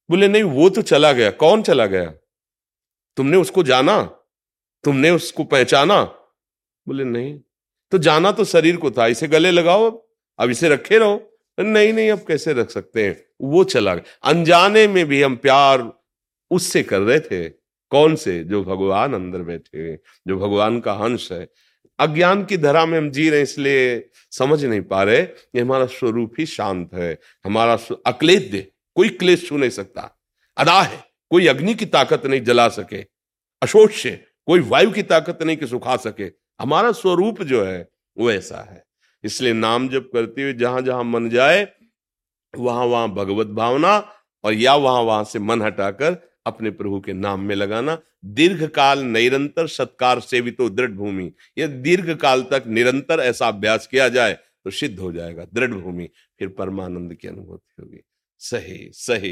बोले, 0.09 0.27
नहीं, 0.27 0.43
वो 0.43 0.69
तो 0.69 0.81
चला 0.81 1.13
गया। 1.13 1.31
कौन 1.31 1.61
चला 1.61 1.85
गया? 1.85 2.13
तुमने 3.17 3.37
उसको 3.37 3.63
जाना? 3.63 4.03
तुमने 4.83 5.09
उसको 5.09 5.43
पहचाना? 5.43 6.03
बोले, 6.87 7.03
नहीं 7.03 7.39
तो 7.91 7.97
जाना 7.97 8.31
तो 8.31 8.43
शरीर 8.45 8.77
को 8.77 8.91
था, 8.91 9.07
इसे 9.07 9.27
गले 9.27 9.51
लगाओ 9.51 9.85
अब 9.85 10.01
अब 10.39 10.49
इसे 10.49 10.69
रखे 10.69 10.97
रहो। 10.97 11.31
नहीं 11.59 11.93
नहीं, 11.93 12.11
अब 12.11 12.19
कैसे 12.27 12.53
रख 12.53 12.69
सकते 12.69 13.03
हैं? 13.03 13.25
वो 13.41 13.63
चला 13.63 13.95
गया। 13.95 14.29
अनजाने 14.29 14.87
में 14.87 15.05
भी 15.05 15.21
हम 15.21 15.35
प्यार 15.35 15.91
उससे 16.51 16.83
कर 16.83 16.99
रहे 16.99 17.19
थे। 17.19 17.49
कौन 17.89 18.15
से? 18.15 18.43
जो 18.43 18.63
भगवान 18.63 19.13
अंदर 19.13 19.39
बैठे 19.39 19.79
हुए 19.79 19.97
जो 20.27 20.37
भगवान 20.37 20.79
का 20.79 20.93
अंश 20.93 21.31
है। 21.31 21.47
अज्ञान 21.99 22.45
की 22.45 22.57
धरा 22.57 22.85
में 22.85 22.97
हम 22.97 23.11
जी 23.11 23.29
रहे 23.29 23.41
इसलिए 23.41 24.09
समझ 24.31 24.65
नहीं 24.65 24.81
पा 24.81 25.03
रहे 25.03 25.19
ये 25.19 25.59
हमारा 25.59 25.85
स्वरूप 25.85 26.33
ही 26.39 26.45
शांत 26.45 26.89
है। 26.93 27.19
हमारा 27.45 27.79
अक्लेश 28.05 28.43
दे, 28.43 28.71
कोई 28.95 29.09
क्लेश 29.09 29.47
छू 29.47 29.57
नहीं 29.57 29.69
सकता। 29.69 30.19
अदा 30.57 30.81
है, 30.81 31.03
कोई 31.29 31.47
अग्नि 31.47 31.73
की 31.73 31.85
ताकत 31.85 32.25
नहीं 32.25 32.41
जला 32.41 32.67
सके। 32.69 33.01
अशोच 33.61 34.03
कोई 34.47 34.59
वायु 34.59 34.91
की 34.91 35.03
ताकत 35.03 35.43
नहीं 35.43 35.57
कि 35.57 35.67
सुखा 35.67 35.95
सके। 35.95 36.44
हमारा 36.59 36.91
स्वरूप 36.91 37.41
जो 37.43 37.63
है, 37.65 37.87
वो 38.17 38.31
ऐसा 38.31 38.61
है। 38.71 38.83
इसलिए 39.23 39.53
नाम 39.53 39.87
जब 39.89 40.09
करते 40.11 40.41
हुए 40.41 40.53
जहाँ 40.53 40.81
जहाँ 40.81 41.03
मन 41.03 41.29
जाए, 41.29 41.67
वहाँ 42.53 42.85
वहाँ 42.85 43.09
भगवत 43.09 43.47
भावना 43.47 43.97
और 44.43 44.53
या 44.53 44.75
वहाँ 44.75 45.01
वहाँ 45.01 45.23
से 45.23 45.39
मन 45.39 45.61
हटाकर 45.61 46.17
अपने 46.45 46.71
प्रभु 46.71 46.99
के 46.99 47.13
नाम 47.13 47.39
में 47.39 47.55
लगाना। 47.55 47.97
दीर्घ 48.25 48.65
काल 48.65 48.99
निरंतर 48.99 49.67
सत्कार 49.67 50.19
सेवितो 50.19 50.69
दृढ़ 50.69 50.91
भूमि। 50.91 51.31
यह 51.57 51.67
दीर्घ 51.67 52.09
काल 52.15 52.43
तक 52.43 52.63
निरंतर 52.67 53.19
ऐसा 53.19 53.47
अभ्यास 53.47 53.87
किया 53.87 54.09
जाए 54.09 54.33
तो 54.65 54.71
सिद्ध 54.71 54.99
हो 54.99 55.11
जाएगा, 55.11 55.45
दृढ़ 55.53 55.73
भूमि। 55.73 56.09
फिर 56.39 56.47
परमानंद 56.49 57.13
की 57.13 57.27
अनुभूति 57.27 57.81
होगी। 57.81 58.01
सही 58.41 58.89
सही। 58.93 59.31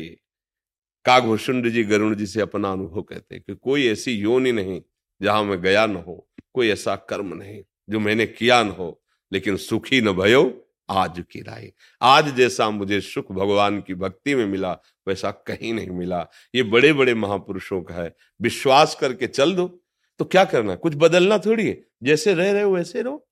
काघोषुंड 1.05 1.69
जी, 1.69 1.83
गरुण 1.83 2.15
जी 2.15 2.25
से 2.25 2.41
अपना 2.41 2.71
अनुभव 2.71 3.01
कहते 3.01 3.35
हैं 3.35 3.43
कि 3.47 3.55
कोई 3.55 3.87
ऐसी 3.87 4.11
योनि 4.11 4.51
नहीं, 4.51 4.81
जहाँ 5.21 5.43
मैं 5.43 5.61
गया 5.61 5.85
न 5.85 5.95
हो। 5.95 6.27
कोई 6.53 6.69
ऐसा 6.69 6.95
कर्म 6.95 7.33
नहीं, 7.33 7.63
जो 7.89 7.99
मैंने 7.99 8.25
किया 8.25 8.63
न 8.63 8.69
हो, 8.69 9.03
लेकिन 9.33 9.57
सुखी 9.57 10.01
न 10.01 10.11
भयो, 10.11 10.59
आज 10.89 11.23
की 11.31 11.41
राय 11.41 11.73
आज 12.01 12.35
जैसा 12.35 12.69
मुझे 12.69 13.01
सुख 13.01 13.31
भगवान 13.31 13.81
की 13.81 13.93
भक्ति 13.93 14.35
में 14.35 14.45
मिला, 14.45 14.73
वैसा 15.07 15.31
कहीं 15.31 15.73
नहीं 15.73 15.89
मिला। 15.89 16.27
ये 16.55 16.63
बड़े 16.63 16.93
बड़े 16.93 17.13
महापुरुषों 17.13 17.81
का 17.81 17.95
है। 17.95 18.15
विश्वास 18.41 18.95
करके 18.95 19.27
चल 19.27 19.55
दो। 19.55 19.83
तो 20.19 20.25
क्या 20.25 20.45
करना? 20.45 20.75
कुछ 20.75 20.93
बदलना 20.95 21.37
थोड़ी 21.37 21.67
है। 21.67 21.85
जैसे 22.03 22.33
रह 22.33 22.51
रहे 22.51 22.61
हो, 22.61 22.71
वैसे 22.71 23.01
रहो। 23.01 23.27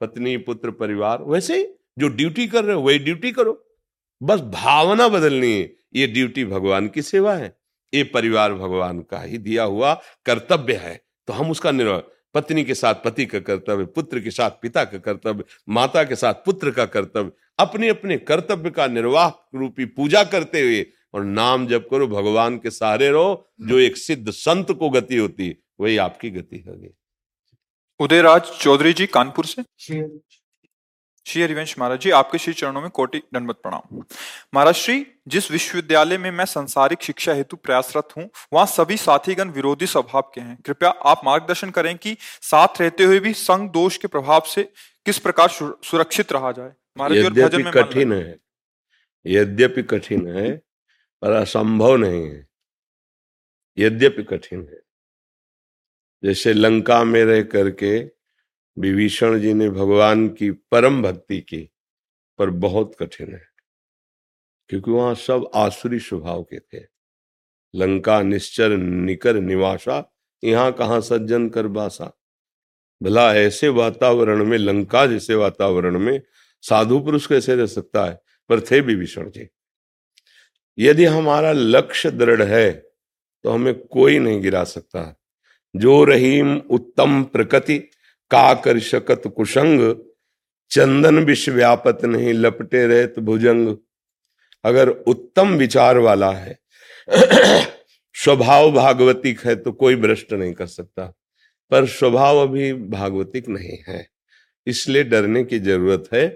पत्नी, 0.00 0.36
पुत्र, 0.36 0.70
परिवार, 0.70 1.22
वैसे 1.22 1.58
ही। 1.58 1.66
जो 1.98 2.08
ड्यूटी 2.08 2.46
कर 2.46 2.64
रहे 2.64 2.76
हो, 2.76 2.82
वही 2.82 2.98
ड्यूटी 2.98 3.32
करो। 3.32 3.76
बस 4.22 4.40
भावना 4.40 5.08
बदलनी 5.08 5.60
है। 5.60 5.76
ये 5.94 6.06
ड्यूटी 6.06 6.44
भगवान 6.44 6.88
की 6.88 7.02
सेवा 7.02 7.34
है। 7.34 7.56
ये 7.94 8.04
परिवार 8.04 8.54
भगवान 8.54 9.00
का 9.00 9.20
ही 9.20 9.38
दिया 9.38 9.64
हुआ 9.64 9.94
कर्तव्य 10.26 10.74
है। 10.74 11.04
तो 11.26 11.32
हम 11.32 11.50
उसका 11.50 11.70
निर्वाह 11.70 11.98
पत्नी 12.34 12.64
के 12.64 12.74
साथ 12.74 12.94
पति 12.94 13.26
का 13.26 13.38
कर्तव्य 13.40 13.84
पुत्र 13.84 14.20
के 14.20 14.30
साथ 14.30 14.50
पिता 14.50 14.84
का 14.84 14.98
कर्तव्य 14.98 15.44
माता 15.68 16.04
के 16.04 16.16
साथ 16.16 16.34
पुत्र 16.34 16.70
का 16.70 16.86
कर्तव्य 16.86 17.32
अपने 17.58 17.88
अपने 17.88 18.16
कर्तव्य 18.18 18.70
का 18.70 18.86
निर्वाह 18.86 19.28
रूपी 19.58 19.84
पूजा 19.84 20.24
करते 20.24 20.60
हुए 20.60 20.86
और 21.14 21.24
नाम 21.24 21.66
जप 21.66 21.88
करो 21.90 22.06
भगवान 22.06 22.58
के 22.58 22.70
सहारे 22.70 23.10
रहो 23.10 23.50
जो 23.60 23.78
एक 23.78 23.96
सिद्ध 23.96 24.30
संत 24.30 24.72
को 24.72 24.90
गति 24.90 25.16
होती 25.16 25.56
वही 25.80 25.96
आपकी 25.96 26.30
गति 26.30 26.64
होगी। 26.68 26.94
उदयराज 28.00 28.42
चौधरी 28.42 28.92
जी 28.92 29.06
कानपुर 29.06 29.44
से? 29.46 29.62
श्री 31.26 31.42
हरिवंश 31.42 31.74
महाराज 31.78 32.00
जी 32.00 32.10
आपके 32.10 32.38
श्री 32.38 32.52
चरणों 32.54 32.80
में 32.80 32.90
कोटि 32.90 33.18
दंडवत 33.34 33.56
प्रणाम। 33.62 34.02
महाराज 34.54 34.74
श्री 34.74 35.06
जिस 35.28 35.50
विश्वविद्यालय 35.50 36.18
में 36.18 36.30
मैं 36.30 36.44
संसारिक 36.44 37.02
शिक्षा 37.02 37.32
हेतु 37.32 37.56
प्रयासरत 37.56 38.08
हूँ 38.16 38.28
वहाँ 38.52 38.66
सभी 38.66 38.96
साथीगण 38.96 39.50
विरोधी 39.50 39.86
स्वभाव 39.86 40.30
के 40.34 40.40
हैं। 40.40 40.56
कृपया 40.66 40.90
आप 40.90 41.20
मार्गदर्शन 41.24 41.70
करें 41.70 41.96
कि 41.98 42.16
साथ 42.20 42.80
रहते 42.80 43.04
हुए 43.04 43.20
भी 43.20 43.32
संग 43.34 43.70
दोष 43.70 43.96
के 43.96 44.08
प्रभाव 44.08 44.42
से 44.46 44.62
किस 45.06 45.18
प्रकार 45.18 45.48
सुरक्षित 45.48 46.32
रहा 46.32 46.52
जाए। 46.52 46.72
यद्यपि 47.12 47.62
कठिन 47.72 48.12
है 48.12 48.38
यद्यपि 49.26 49.82
कठिन 49.84 50.26
है 50.28 50.50
पर 51.22 51.32
असंभव 51.32 51.96
नहीं 51.96 52.24
है। 52.24 52.46
यद्यपि 53.78 54.22
कठिन 54.24 54.68
है 54.70 54.80
जैसे 56.22 56.52
लंका 56.52 57.02
में 57.04 57.24
रह 57.24 57.42
करके 57.52 58.00
विभीषण 58.76 59.38
जी 59.40 59.52
ने 59.54 59.68
भगवान 59.70 60.28
की 60.28 60.50
परम 60.50 61.02
भक्ति 61.02 61.40
की 61.40 61.68
पर 62.38 62.50
बहुत 62.50 62.94
कठिन 63.00 63.34
है, 63.34 63.42
क्योंकि 64.70 64.90
वहाँ 64.90 65.14
सब 65.14 65.50
आसुरी 65.54 65.98
स्वभाव 65.98 66.42
के 66.44 66.58
थे। 66.58 66.84
लंका 67.74 68.20
निश्चर 68.22 68.76
निकर 68.76 69.36
निवासा, 69.36 70.04
यहाँ 70.42 70.72
कहा 70.72 71.00
सज्जन 71.00 71.48
कर 71.48 71.66
बासा। 71.68 72.12
भला 73.00 73.34
ऐसे 73.34 73.68
वातावरण 73.68 74.44
में, 74.44 74.56
लंका 74.58 75.06
जैसे 75.06 75.34
वातावरण 75.34 75.98
में 75.98 76.20
साधु 76.64 76.98
पुरुष 77.00 77.26
कैसे 77.26 77.54
रह 77.56 77.66
सकता 77.66 78.04
है? 78.04 78.20
पर 78.50 78.60
थे 78.60 78.80
विभीषण 78.80 79.30
जी 79.30 79.48
यदि 80.78 81.04
हमारा 81.04 81.52
लक्ष्य 81.52 82.10
दृढ़ 82.10 82.42
है 82.42 82.72
तो 82.72 83.50
हमें 83.50 83.74
कोई 83.74 84.18
नहीं 84.18 84.40
गिरा 84.42 84.62
सकता। 84.64 85.02
जो 85.74 86.02
रहीम 86.04 86.56
उत्तम 86.70 87.22
प्रकृति 87.24 87.78
का 88.32 88.52
कर 88.54 88.78
शकत 88.80 89.22
कुशंग? 89.36 89.94
चंदन 90.70 91.18
विश्व 91.24 91.52
व्यापत 91.52 92.04
नहीं 92.04 92.32
लपटे 92.34 92.86
रहत 92.86 93.18
भुजंग। 93.20 93.76
अगर 94.64 94.88
उत्तम 94.88 95.54
विचार 95.56 95.98
वाला 95.98 96.30
है, 96.32 96.58
स्वभाव 98.14 98.70
भागवतिक 98.72 99.40
है 99.40 99.54
तो 99.56 99.72
कोई 99.72 99.96
भ्रष्ट 99.96 100.32
नहीं 100.32 100.52
कर 100.52 100.66
सकता। 100.68 101.06
पर 101.72 101.86
स्वभाव 101.88 102.38
अभी 102.38 102.72
भागवतिक 102.74 103.48
नहीं 103.48 103.78
है, 103.88 104.06
इसलिए 104.66 105.04
डरने 105.04 105.42
की 105.44 105.58
ज़रूरत 105.58 106.08
है। 106.12 106.26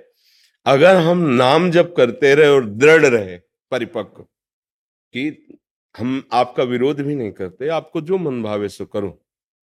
अगर 0.67 0.97
हम 0.99 1.19
नाम 1.35 1.71
जप 1.71 1.95
करते 1.97 2.35
रहे 2.35 2.49
और 2.49 2.65
दृढ़ 2.67 3.05
रहे, 3.05 3.37
परिपक्व, 3.73 4.23
कि 4.23 5.59
हम 5.95 6.23
आपका 6.33 6.63
विरोध 6.65 7.01
भी 7.01 7.15
नहीं 7.15 7.33
करते, 7.33 7.69
आपको 7.69 8.01
जो 8.01 8.19
मन 8.19 8.43
भावे 8.43 8.69
सो 8.69 8.85
करो, 8.87 9.19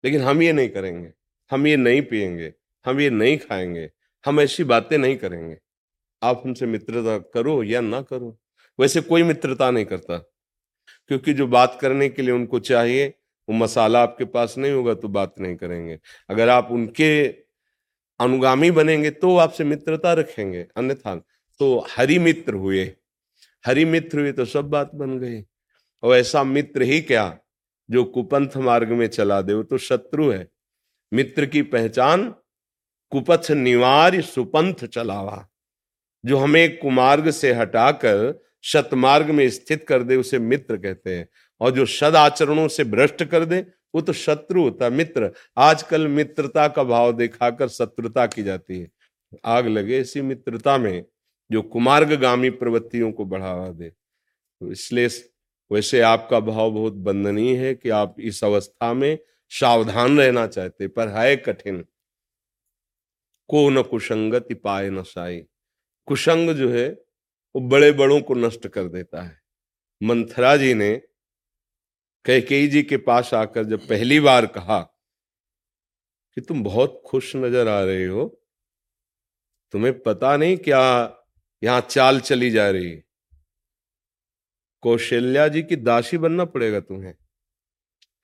लेकिन 0.05 0.23
हम 0.23 0.43
ये 0.43 0.53
नहीं 0.53 0.69
करेंगे। 0.69 1.11
हम 1.52 1.66
ये 1.66 1.76
नहीं 1.76 2.02
पिएँगे 2.02 2.52
हम 2.87 3.00
ये 3.00 3.11
नहीं 3.11 3.38
खाएँगे, 3.38 3.90
हम 4.26 4.40
ऐसी 4.40 4.64
बातें 4.64 4.99
नहीं 4.99 5.16
करेंगे। 5.16 5.56
आप 6.23 6.42
हमसे 6.47 6.66
मित्रता 6.66 7.18
करो 7.18 7.62
या 7.62 7.80
ना 7.80 8.02
करो, 8.02 8.38
वैसे 8.80 9.00
कोई 9.00 9.23
मित्रता 9.23 9.71
नहीं 9.71 9.85
करता। 9.85 10.18
क्योंकि 11.09 11.35
जो 11.35 11.47
बात 11.47 11.78
करने 11.80 12.09
के 12.09 12.23
लिए 12.23 12.30
उनको 12.30 12.59
चाहिए, 12.59 13.06
वो 13.49 13.52
मसाला 13.52 14.02
आपके 14.02 14.25
पास 14.25 14.54
नहीं 14.59 14.73
होगा 14.73 14.94
तो 14.94 15.09
बात 15.09 15.35
नहीं 15.40 15.56
करेंगे। 15.56 15.99
अगर 16.30 16.49
आप 16.49 16.68
उनके 16.71 17.28
अनुगामी 18.21 18.71
बनेंगे 18.71 19.11
तो 19.11 19.37
आपसे 19.37 19.64
मित्रता 19.64 20.12
रखेंगे, 20.12 20.66
अन्यथा 20.76 21.16
तो 21.59 21.87
हरि 21.90 22.18
मित्र 22.18 22.54
हुए। 22.54 22.92
हरि 23.66 23.85
मित्र 23.85 24.21
हुए 24.21 24.32
तो 24.32 24.44
सब 24.44 24.64
बात 24.64 24.94
बन 24.94 25.18
गई। 25.18 25.42
और 26.02 26.16
ऐसा 26.16 26.44
मित्र 26.44 26.82
ही 26.82 27.00
क्या, 27.00 27.38
जो 27.90 28.04
कुपंथ 28.04 28.56
मार्ग 28.56 28.88
में 28.88 29.06
चला 29.06 29.42
दे, 29.42 29.54
वो 29.54 29.62
तो 29.62 29.78
शत्रु 29.78 30.30
है। 30.30 30.49
मित्र 31.12 31.47
की 31.47 31.62
पहचान 31.62 32.35
कुपथ 33.11 33.50
निवार 33.50 34.21
सुपंथ 34.21 34.75
चलावा, 34.75 35.49
जो 36.25 36.37
हमें 36.37 36.78
कुमार्ग 36.78 37.31
से 37.31 37.52
हटाकर 37.52 38.42
शतमार्ग 38.62 39.31
में 39.31 39.50
स्थित 39.50 39.85
कर 39.88 40.02
दे, 40.02 40.16
उसे 40.16 40.38
मित्र 40.38 40.76
कहते 40.76 41.16
हैं। 41.16 41.28
और 41.61 41.71
जो 41.71 41.87
सद 41.87 42.16
आचरणों 42.16 42.69
से 42.69 42.85
भ्रष्ट 42.85 43.25
कर 43.25 43.45
दे, 43.45 43.66
वो 43.95 44.00
तो 44.00 44.12
शत्रु 44.12 44.62
होता 44.62 44.88
मित्र। 44.88 45.31
आजकल 45.59 46.09
मित्रता 46.09 46.69
का 46.69 46.85
भाव 46.85 47.12
दिखाकर 47.12 47.69
शत्रुता 47.69 48.26
की 48.26 48.42
जाती 48.42 48.81
है। 48.81 48.90
आग 49.45 49.66
लगे 49.66 50.00
इसी 50.00 50.21
मित्रता 50.21 50.78
में, 50.78 51.04
जो 51.52 51.62
कुमार्गामी 51.62 52.50
प्रवृत्तियों 52.50 53.12
को 53.12 53.25
बढ़ावा 53.25 53.69
दे। 53.69 53.88
तो 53.88 54.73
इसलिए 54.73 55.09
वैसे 55.73 56.00
आपका 56.00 56.40
भाव 56.40 56.71
बहुत 56.71 56.92
बंदनीय 56.92 57.57
है 57.57 57.75
कि 57.75 57.88
आप 57.88 58.16
इस 58.21 58.45
अवस्था 58.45 58.92
में 58.95 59.19
सावधान 59.52 60.18
रहना 60.18 60.47
चाहते, 60.47 60.88
पर 60.88 61.09
है 61.09 61.37
कठिन। 61.37 61.85
को 63.50 63.68
न 63.71 63.82
कुसंगति 63.82 64.54
पाए 64.54 64.88
न 64.90 65.02
साई 65.02 65.40
कुसंग 66.09 66.50
जो 66.50 66.68
है, 66.71 66.88
वो 67.54 67.61
बड़े 67.68 67.90
बड़ों 67.92 68.21
को 68.21 68.35
नष्ट 68.35 68.66
कर 68.66 68.88
देता 68.88 69.23
है। 69.23 69.40
मंथरा 70.00 70.56
जी 70.56 70.73
ने 70.75 70.94
कैकेयी 72.25 72.68
जी 72.68 72.82
के 72.82 72.97
पास 72.97 73.32
आकर 73.35 73.64
जब 73.64 73.87
पहली 73.88 74.21
बार 74.21 74.47
कहा 74.47 74.80
कि 76.37 76.40
तुम 76.40 76.62
बहुत 76.64 77.02
खुश 77.06 77.35
नज़र 77.37 77.68
आ 77.68 77.80
रहे 77.85 78.06
हो, 78.06 78.25
तुम्हें 79.75 79.99
पता 80.02 80.37
नहीं 80.37 80.56
क्या 80.56 80.82
यहाँ 81.62 81.80
चाल 81.80 82.21
चली 82.21 82.50
जा 82.50 82.68
रही। 82.71 82.94
कौशल्या 84.82 85.49
जी 85.49 85.62
की 85.62 85.76
दासी 85.76 86.18
बनना 86.18 86.44
पड़ेगा 86.44 86.80
तुम्हें। 86.80 87.14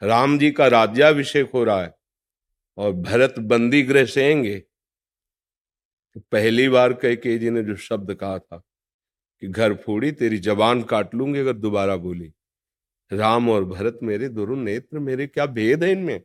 राम 0.03 0.39
जी 0.39 0.51
का 0.51 0.67
राज्याभिषेक 0.67 1.51
हो 1.55 1.65
रहा 1.65 1.83
है 1.83 1.95
और 2.79 2.93
भरत 2.93 3.39
बंदी 3.39 3.83
गृह 3.83 4.05
से 4.05 4.25
आएँगे 4.25 4.59
तो 6.17 6.21
पहली 6.33 6.69
बार 6.69 6.93
कैके 6.93 7.39
जी 7.39 7.51
ने 7.51 7.63
जो 7.63 7.77
शब्द 7.77 8.15
कहा 8.15 8.39
था 8.39 8.63
कि 9.43 9.49
घर 9.49 9.75
फोड़ी, 9.75 10.13
तेरी 10.13 10.39
जबान 10.39 10.83
काट 10.83 11.15
लूँगी 11.15 11.41
अगर 11.41 11.53
दोबारा 11.53 11.97
बोली। 11.97 12.33
राम 13.13 13.49
और 13.51 13.65
भरत 13.65 13.99
मेरे 14.03 14.29
दोनों 14.29 14.57
नेत्र 14.57 14.99
मेरे, 14.99 15.27
क्या 15.27 15.47
भेद 15.47 15.85
है 15.85 15.91
इनमें? 15.93 16.21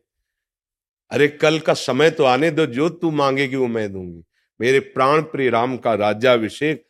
अरे 1.12 1.27
कल 1.27 1.60
का 1.60 1.74
समय 1.74 2.10
तो 2.10 2.24
आने 2.24 2.51
दो, 2.51 2.65
जो 2.65 2.89
तू 2.89 3.12
मांगेगी 3.12 3.56
वो 3.56 3.68
मैं 3.68 3.92
दूँगी। 3.94 4.24
मेरे 4.60 4.80
प्राण 4.80 5.22
प्रिय 5.22 5.50
राम 5.50 5.77
का 5.77 5.94
राज्याभिषेक, 5.94 6.88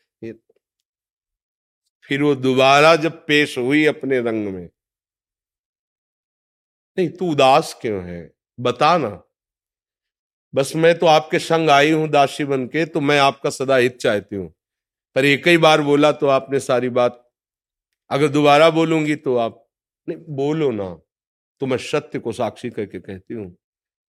फिर 2.10 2.22
वो 2.22 2.36
दोबारा 2.36 2.96
जब 2.96 3.26
पेश 3.26 3.58
हुई 3.58 3.86
अपने 3.86 4.20
रंग 4.20 4.48
में 4.48 4.70
नहीं, 6.98 7.10
तू 7.10 7.32
उदास 7.32 7.78
क्यों 7.82 8.04
है? 8.04 8.32
बता 8.60 8.98
ना। 8.98 9.22
बस 10.54 10.76
मैं 10.76 10.98
तो 11.00 11.06
आपके 11.06 11.40
संग 11.40 11.70
आई 11.70 11.92
हूँ 11.92 12.08
दासी 12.10 12.46
बन 12.46 12.66
के 12.68 12.86
तो 12.86 13.02
मैं 13.02 13.20
आपका 13.20 13.50
सदा 13.50 13.76
हित 13.76 13.98
चाहती 13.98 14.36
हूँ। 14.36 14.54
पर 15.16 15.26
एक 15.26 15.48
ही 15.48 15.58
बार 15.58 15.82
बोला 15.82 16.12
तो 16.12 16.28
आपने 16.28 16.60
सारी 16.60 16.90
बात। 16.90 17.20
अगर 18.12 18.28
दोबारा 18.28 18.70
बोलूँगी 18.70 19.16
तो 19.16 19.36
आप, 19.38 19.66
नहीं, 20.08 20.18
बोलो 20.30 20.70
ना। 20.72 20.90
तो 21.62 21.66
मैं 21.66 21.78
सत्य 21.78 22.20
को 22.20 22.32
साक्षी 22.32 22.70
करके 22.70 23.00
कहती 23.00 23.34
हूँ, 23.34 23.56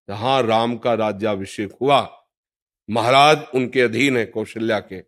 जहाँ 0.09 0.43
राम 0.43 0.77
का 0.77 0.95
राज्याभिषेक 0.95 1.73
हुआ, 1.81 2.01
महाराज 2.89 3.45
उनके 3.55 3.81
अधीन 3.81 4.17
है 4.17 4.25
कौशल्या 4.27 4.79
के। 4.81 5.03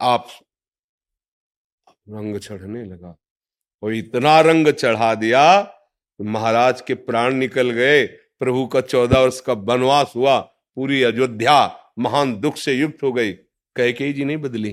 आप 0.00 0.28
रंग 2.08 2.38
चढ़ने 2.38 2.84
लगा। 2.84 3.16
और 3.82 3.94
इतना 3.94 4.40
रंग 4.40 4.68
चढ़ा 4.68 5.14
दिया 5.14 5.42
महाराज 6.22 6.80
के 6.80 6.94
प्राण 6.94 7.34
निकल 7.34 7.70
गए 7.70 8.06
प्रभु 8.38 8.66
का 8.66 8.80
चौदह 8.80 9.20
वर्ष 9.20 9.40
का 9.40 9.52
वनवास 9.52 10.12
हुआ 10.16 10.40
पूरी 10.76 11.02
अयोध्या 11.02 11.56
महान 11.98 12.40
दुख 12.40 12.56
से 12.56 12.72
युक्त 12.72 13.02
हो 13.02 13.12
गई। 13.12 13.32
कह 13.76 13.92
के 13.92 14.12
जी 14.12 14.24
नहीं 14.24 14.36
बदली। 14.36 14.72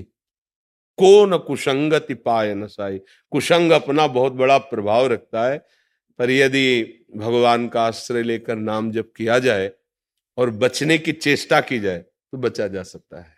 को 0.98 1.26
न 1.26 1.38
कुसंगति 1.38 2.14
पाए 2.14 2.54
न 2.54 2.66
साई? 2.66 2.98
कुसंग 3.30 3.72
अपना 3.72 4.06
बहुत 4.06 4.32
बड़ा 4.32 4.58
प्रभाव 4.58 5.06
रखता 5.06 5.48
है 5.48 5.58
पर 6.18 6.30
यदि 6.30 6.82
भगवान 7.16 7.68
का 7.68 7.82
आश्रय 7.82 8.22
लेकर 8.22 8.56
नाम 8.56 8.90
जब 8.92 9.12
किया 9.12 9.38
जाए 9.38 9.70
और 10.36 10.50
बचने 10.50 10.98
की 10.98 11.12
चेष्टा 11.12 11.60
की 11.60 11.78
जाए 11.78 11.98
तो 11.98 12.38
बचा 12.38 12.68
जा 12.68 12.82
सकता 12.82 13.20
है। 13.20 13.36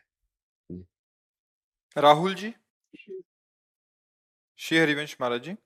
राहुल 1.98 2.34
जी? 2.34 2.52
श्री 4.58 4.78
हरिवंश 4.78 5.16
महाराज 5.20 5.42
जी। 5.42 5.56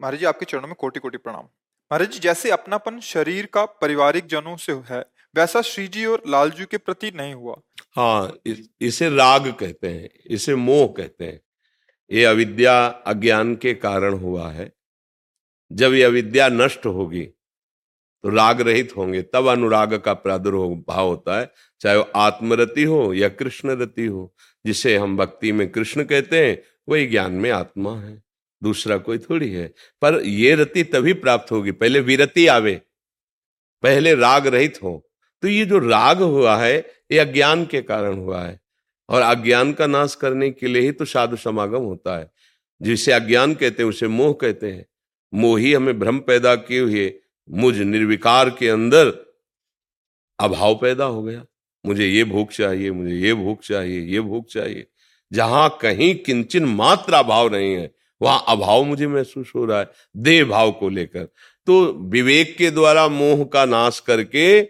महाराज 0.00 0.20
जी 0.20 0.26
आपके 0.26 0.44
चरणों 0.44 0.68
में 0.68 0.74
कोटि 0.78 1.00
कोटि 1.00 1.18
प्रणाम। 1.18 1.42
महाराज 1.90 2.10
जी 2.10 2.18
जैसे 2.18 2.50
अपनापन 2.50 2.98
शरीर 3.00 3.46
का 3.46 3.64
पारिवारिक 3.64 4.26
जनों 4.26 4.56
से 4.56 4.72
है 4.72 5.04
वैसा 5.34 5.60
श्री 5.62 5.86
जी 5.88 6.04
और 6.04 6.22
लालजू 6.28 6.64
के 6.70 6.76
प्रति 6.78 7.10
नहीं 7.10 7.34
हुआ। 7.34 7.56
हाँ 7.96 8.32
इस, 8.46 8.68
इसे 8.80 9.08
राग 9.08 9.52
कहते 9.52 9.88
हैं 9.88 10.08
इसे 10.26 10.54
मोह 10.54 10.86
कहते 10.96 11.24
हैं। 11.24 11.40
ये 12.10 12.24
अविद्या 12.24 12.86
अज्ञान 12.86 13.54
के 13.56 13.74
कारण 13.74 14.14
हुआ 14.14 14.50
है। 14.50 14.70
जब 15.70 15.94
ये 15.94 16.02
अविद्या 16.02 16.48
नष्ट 16.48 16.86
होगी 16.86 17.24
तो 18.24 18.28
राग 18.28 18.60
रहित 18.60 18.96
होंगे 18.96 19.22
तब 19.22 19.46
अनुराग 19.46 19.94
का 19.94 20.14
प्रादुर्भाव 20.14 21.06
होता 21.08 21.38
है। 21.40 21.50
चाहे 21.80 21.96
वो 21.96 22.10
आत्मरति 22.16 22.84
हो 22.84 23.12
या 23.14 23.28
कृष्ण 23.30 23.76
रति 23.82 24.06
हो 24.06 24.32
जिसे 24.64 24.96
हम 24.96 25.16
भक्ति 25.16 25.52
में 25.52 25.68
कृष्ण 25.72 26.04
कहते 26.04 26.46
हैं 26.46 26.62
वही 26.88 27.06
ज्ञान 27.06 27.32
में 27.32 27.50
आत्मा 27.50 27.98
है। 28.00 28.22
दूसरा 28.62 28.96
कोई 28.96 29.18
थोड़ी 29.18 29.50
है। 29.50 29.74
पर 30.02 30.20
ये 30.20 30.54
रति 30.54 30.82
तभी 30.82 31.12
प्राप्त 31.12 31.52
होगी, 31.52 31.70
पहले 31.70 32.00
विरति 32.00 32.46
आवे, 32.46 32.80
पहले 33.82 34.14
राग 34.14 34.46
रहित 34.46 34.78
हो। 34.82 35.10
तो 35.42 35.48
ये 35.48 35.66
जो 35.66 35.78
राग 35.78 36.18
हुआ 36.18 36.56
है, 36.56 36.78
ये 37.12 37.18
अज्ञान 37.18 37.66
के 37.66 37.82
कारण 37.82 38.16
हुआ 38.16 38.42
है। 38.42 38.60
और 39.08 39.22
अज्ञान 39.22 39.72
का 39.72 39.86
नाश 39.86 40.14
करने 40.14 40.50
के 40.50 40.66
लिए 40.66 40.82
ही 40.82 40.92
तो 40.92 41.04
साधु 41.04 41.36
समागम 41.36 41.78
होता 41.78 42.18
है। 42.18 42.32
जिसे 42.82 43.12
अज्ञान 43.12 43.54
कहते 43.54 43.82
हैं, 43.82 43.90
उसे 43.90 44.08
मोह 44.08 44.32
कहते 44.32 44.72
हैं। 44.72 44.86
मोह 45.34 45.60
ही 45.60 45.74
हमें 45.74 45.98
भ्रम 45.98 46.18
पैदा 46.18 46.56
किए 46.56 46.80
हुए, 46.80 47.14
मुझ 47.50 47.78
निर्विकार 47.78 48.50
के 48.50 48.68
अंदर 48.68 49.06
अभाव 50.40 50.74
पैदा 50.74 51.04
हो 51.04 51.22
गया। 51.22 51.44
मुझे 51.86 52.06
ये 52.06 52.24
भूख 52.24 52.50
चाहिए, 52.50 52.90
मुझे 52.90 53.16
ये 53.16 53.34
भूख 53.34 53.60
चाहिए, 53.60 54.00
ये 54.00 54.20
भूख 54.20 54.46
चाहिए। 54.46 54.86
जहाँ 55.32 55.78
कहीं 55.80 56.14
किंचन 56.14 56.64
मात्रा 56.64 57.22
भाव 57.22 57.48
नहीं 57.48 57.74
है 57.74 57.94
वहाँ 58.22 58.44
अभाव 58.48 58.84
मुझे 58.84 59.06
महसूस 59.06 59.52
हो 59.56 59.64
रहा 59.64 59.78
है, 59.78 59.90
देह 60.16 60.44
भाव 60.44 60.72
को 60.72 60.88
लेकर। 60.88 61.28
तो 61.66 61.92
विवेक 61.92 62.56
के 62.56 62.70
द्वारा 62.70 63.08
मोह 63.08 63.44
का 63.44 63.64
नाश 63.64 64.00
करके 64.00 64.62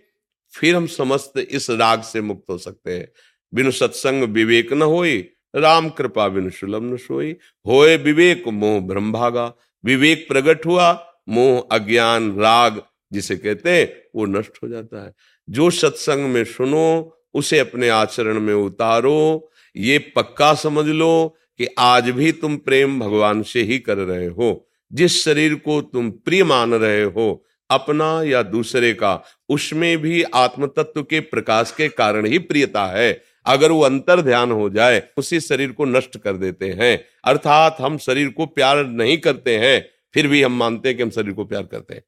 फिर 0.54 0.76
हम 0.76 0.86
समस्त 0.86 1.32
इस 1.50 1.70
राग 1.70 2.02
से 2.02 2.20
मुक्त 2.20 2.44
हो 2.50 2.58
सकते 2.58 2.92
हैं। 2.98 3.12
बिनु 3.54 3.70
सत्संग 3.70 4.22
विवेक 4.22 4.72
न 4.72 4.82
होई, 4.82 5.30
राम 5.56 5.88
कृपा 5.88 6.28
बिनु 6.28 6.50
सुलभ 6.50 6.82
न 6.82 6.96
सोई। 6.96 7.36
होए 7.66 7.96
विवेक, 7.96 8.48
मोह 8.48 8.80
ब्रह्म 8.80 9.12
भागा। 9.12 9.54
विवेक 9.84 10.28
प्रकट 10.28 10.66
हुआ, 10.66 11.12
मोह 11.28 11.68
अज्ञान 11.72 12.38
राग 12.38 12.82
जिसे 13.12 13.36
कहते 13.36 13.70
हैं, 13.70 14.02
वो 14.14 14.26
नष्ट 14.26 14.52
हो 14.62 14.68
जाता 14.68 15.06
है। 15.06 15.14
जो 15.50 15.70
सत्संग 15.70 16.24
में 16.24 16.44
सुनो, 16.44 17.18
उसे 17.34 17.58
अपने 17.58 17.88
आचरण 17.88 18.40
में 18.40 18.54
उतारो। 18.54 19.50
ये 19.76 19.98
पक्का 19.98 20.54
समझ 20.54 20.86
लो 20.86 21.36
कि 21.58 21.68
आज 21.78 22.10
भी 22.10 22.32
तुम 22.32 22.56
प्रेम 22.56 23.00
भगवान 23.00 23.42
से 23.42 23.62
ही 23.62 23.78
कर 23.78 23.98
रहे 23.98 24.26
हो। 24.26 24.68
जिस 24.92 25.24
शरीर 25.24 25.54
को 25.54 25.80
तुम 25.80 26.10
प्रिय 26.10 26.44
मान 26.44 26.74
रहे 26.74 27.02
हो, 27.02 27.44
अपना 27.70 28.22
या 28.22 28.42
दूसरे 28.42 28.92
का, 28.92 29.22
उसमें 29.48 29.98
भी 29.98 30.22
आत्म 30.22 30.66
तत्व 30.66 31.02
के 31.02 31.20
प्रकाश 31.20 31.74
के 31.76 31.88
कारण 31.88 32.26
ही 32.26 32.38
प्रियता 32.38 32.86
है। 32.86 33.22
अगर 33.46 33.72
वो 33.72 33.80
अंतर 33.80 34.20
ध्यान 34.20 34.52
हो 34.52 34.70
जाए, 34.70 35.02
उसी 35.16 35.40
शरीर 35.40 35.72
को 35.72 35.84
नष्ट 35.84 36.18
कर 36.18 36.32
देते 36.32 36.70
हैं। 36.70 37.04
अर्थात 37.24 37.76
हम 37.80 37.98
शरीर 37.98 38.28
को 38.28 38.46
प्यार 38.46 38.86
नहीं 38.86 39.18
करते 39.18 39.58
हैं, 39.58 39.86
फिर 40.14 40.28
भी 40.28 40.42
हम 40.42 40.58
मानते 40.58 40.88
हैं 40.88 40.96
कि 40.96 41.02
हम 41.02 41.10
शरीर 41.10 41.32
को 41.32 41.44
प्यार 41.44 41.62
करते 41.62 41.94
हैं। 41.94 42.04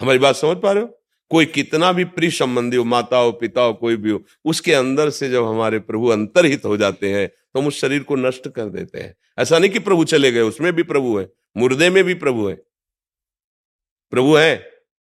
हमारी 0.00 0.18
बात 0.18 0.36
समझ 0.36 0.56
पा 0.56 0.72
रहे 0.72 0.82
हो? 0.82 1.02
कोई 1.30 1.44
कितना 1.44 1.92
भी 1.92 2.04
प्रिय 2.04 2.30
संबंधी 2.30 2.76
हो 2.76 2.84
माता 2.84 3.16
हो 3.16 3.32
पिता 3.32 3.60
हो 3.60 3.72
कोई 3.72 3.96
भी 3.96 4.10
हो, 4.10 4.24
उसके 4.44 4.74
अंदर 4.74 5.10
से 5.10 5.30
जब 5.30 5.44
हमारे 5.44 5.78
प्रभु 5.78 6.06
अंतरहित 6.06 6.64
हो 6.64 6.76
जाते 6.76 7.08
हैं 7.08 7.30
तो 7.56 7.60
हम 7.60 7.66
उस 7.66 7.80
शरीर 7.80 8.02
को 8.02 8.16
नष्ट 8.16 8.48
कर 8.48 8.64
देते 8.66 9.00
हैं। 9.00 9.14
ऐसा 9.38 9.58
नहीं 9.58 9.70
कि 9.70 9.78
प्रभु 9.78 10.04
चले 10.04 10.30
गए, 10.32 10.40
उसमें 10.42 10.72
भी 10.72 10.82
प्रभु 10.82 11.16
है, 11.18 11.28
मुर्दे 11.56 11.88
में 11.90 12.02
भी 12.04 12.14
प्रभु 12.16 12.48
है। 12.48 12.54
प्रभु 14.12 14.34
है। 14.34 14.68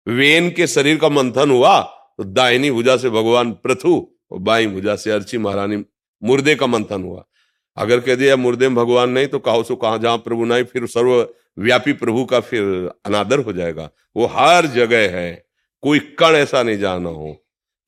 वेन 0.07 0.51
के 0.51 0.67
शरीर 0.67 0.99
का 0.99 1.09
मंथन 1.09 1.51
हुआ 1.51 1.81
तो 1.81 2.25
दाहिनी 2.27 2.71
भुजा 2.71 2.97
से 2.97 3.11
भगवान 3.11 3.53
प्रथु 3.57 3.93
और 4.31 4.39
बाई 4.39 4.67
भुजा 4.67 4.95
से 4.97 5.11
अर्ची 5.11 5.39
महारानी 5.39 5.85
मुर्दे 6.23 6.55
का 6.55 6.67
मंथन 6.67 7.03
हुआ। 7.03 7.25
अगर 7.77 8.01
कह 8.01 8.15
दिया 8.15 8.37
मुर्दे 8.37 8.69
में 8.69 8.77
भगवान 8.77 9.11
नहीं 9.11 9.27
तो 9.27 9.39
कहो 9.41 9.63
सो 9.63 9.77
कहा 9.77 9.97
जहाँ 9.99 10.17
प्रभु 10.19 10.45
नहीं, 10.45 10.65
फिर 10.65 10.87
सर्व 10.87 11.13
व्यापी 11.59 11.93
प्रभु 11.95 12.25
का 12.25 12.41
फिर 12.41 12.63
अनादर 13.07 13.39
हो 13.41 13.53
जाएगा। 13.53 13.91
वो 14.17 14.27
हर 14.29 14.67
जगह 14.69 15.17
है, 15.17 15.45
कोई 15.83 15.99
कण 16.19 16.37
ऐसा 16.37 16.63
नहीं 16.63 16.79
जाना 16.79 17.11
हो। 17.11 17.37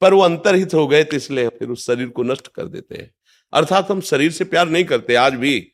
पर 0.02 0.14
वो 0.14 0.20
अंतरहित 0.22 0.74
हो 0.74 0.86
गए 0.86 1.02
तो 1.04 1.16
इसलिए 1.16 1.48
फिर 1.48 1.68
उस 1.68 1.86
शरीर 1.86 2.08
को 2.08 2.22
नष्ट 2.22 2.48
कर 2.48 2.66
देते 2.66 2.94
हैं। 2.94 3.10
अर्थात 3.52 3.90
हम 3.90 4.00
शरीर 4.02 4.30
से 4.32 4.44
प्यार 4.44 4.68
नहीं 4.68 4.84
करते, 4.84 5.14
आज 5.14 5.34
भी। 5.34 5.68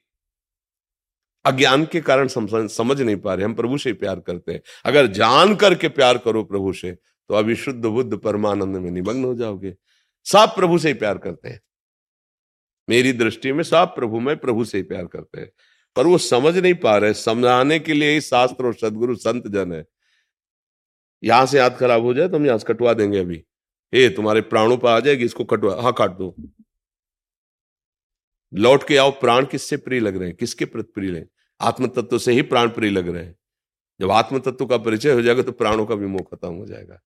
अज्ञान 1.44 1.84
के 1.84 2.00
कारण 2.00 2.28
समझ 2.28 3.00
नहीं 3.00 3.16
पा 3.16 3.34
रहे, 3.34 3.44
हम 3.44 3.54
प्रभु 3.54 3.78
से 3.78 3.92
प्यार 3.94 4.20
करते 4.20 4.52
हैं। 4.52 4.60
अगर 4.84 5.06
जान 5.12 5.54
करके 5.56 5.88
प्यार 5.90 6.18
करो 6.18 6.42
प्रभु 6.44 6.72
से 6.72 6.92
तो 6.92 7.34
अभी 7.34 7.54
शुद्ध 7.56 7.84
बुद्ध 7.84 8.16
परमानंद 8.16 8.76
में 8.76 8.90
निमग्न 8.90 9.24
हो 9.24 9.34
जाओगे। 9.34 9.74
सब 10.26 10.54
प्रभु 10.54 10.78
से 10.78 10.88
ही 10.88 10.94
प्यार 10.94 11.18
करते 11.18 11.48
हैं। 11.48 11.60
मेरी 12.88 13.12
दृष्टि 13.12 13.52
में 13.52 13.62
सब 13.64 13.94
प्रभु, 13.94 14.20
में 14.20 14.36
प्रभु 14.36 14.64
से 14.64 14.78
ही 14.78 14.82
प्यार 14.84 15.06
करते 15.06 15.40
हैं। 15.40 15.50
पर 15.96 16.06
वो 16.06 16.18
समझ 16.18 16.56
नहीं 16.56 16.74
पा 16.74 16.96
रहे, 16.96 17.14
समझाने 17.14 17.78
के 17.78 17.94
लिए 17.94 18.10
ही 18.10 18.20
शास्त्र 18.20 18.66
और 18.66 18.74
सदगुरु 18.74 19.14
संत 19.16 19.48
जन 19.48 19.72
है। 19.72 19.84
यहाँ 21.22 21.46
से 21.46 21.60
हाथ 21.60 21.70
खराब 21.70 22.02
हो 22.02 22.14
जाए 22.14 22.28
तो 22.28 22.36
हम 22.36 22.46
यहाँ 22.46 22.58
से 22.58 22.72
कटवा 22.74 22.92
देंगे 22.94 23.18
अभी। 23.18 23.42
ए 23.92 24.08
तुम्हारे 24.08 24.40
प्राणों 24.42 24.76
पर 24.76 24.88
आ 24.88 25.00
जाएगी, 25.00 25.24
इसको 25.24 25.44
कटवा 25.44 25.80
हाँ 25.82 25.92
काट 25.92 26.10
दो। 26.10 26.34
लौट 28.54 28.86
के 28.88 28.96
आओ, 28.96 29.10
प्राण 29.10 29.46
किससे 29.46 29.76
प्रिय 29.76 30.00
लग 30.00 30.16
रहे 30.16 30.28
हैं? 30.28 30.36
किसके 30.36 30.64
प्रति 30.64 30.92
प्रिय 30.94 31.10
लगे? 31.10 31.26
आत्म 31.60 31.86
तत्व 31.86 32.18
से 32.18 32.32
ही 32.32 32.42
प्राण 32.42 32.68
प्रिय 32.68 32.90
लग 32.90 33.08
रहे 33.08 33.24
हैं। 33.24 33.38
जब 34.00 34.10
आत्म 34.10 34.38
तत्व 34.38 34.66
का 34.66 34.76
परिचय 34.76 35.12
हो 35.12 35.22
जाएगा 35.22 35.42
तो 35.42 35.52
प्राणों 35.52 35.86
का 35.86 35.94
भी 35.94 36.06
मोह 36.06 36.36
खत्म 36.36 36.54
हो 36.54 36.66
जाएगा। 36.66 37.00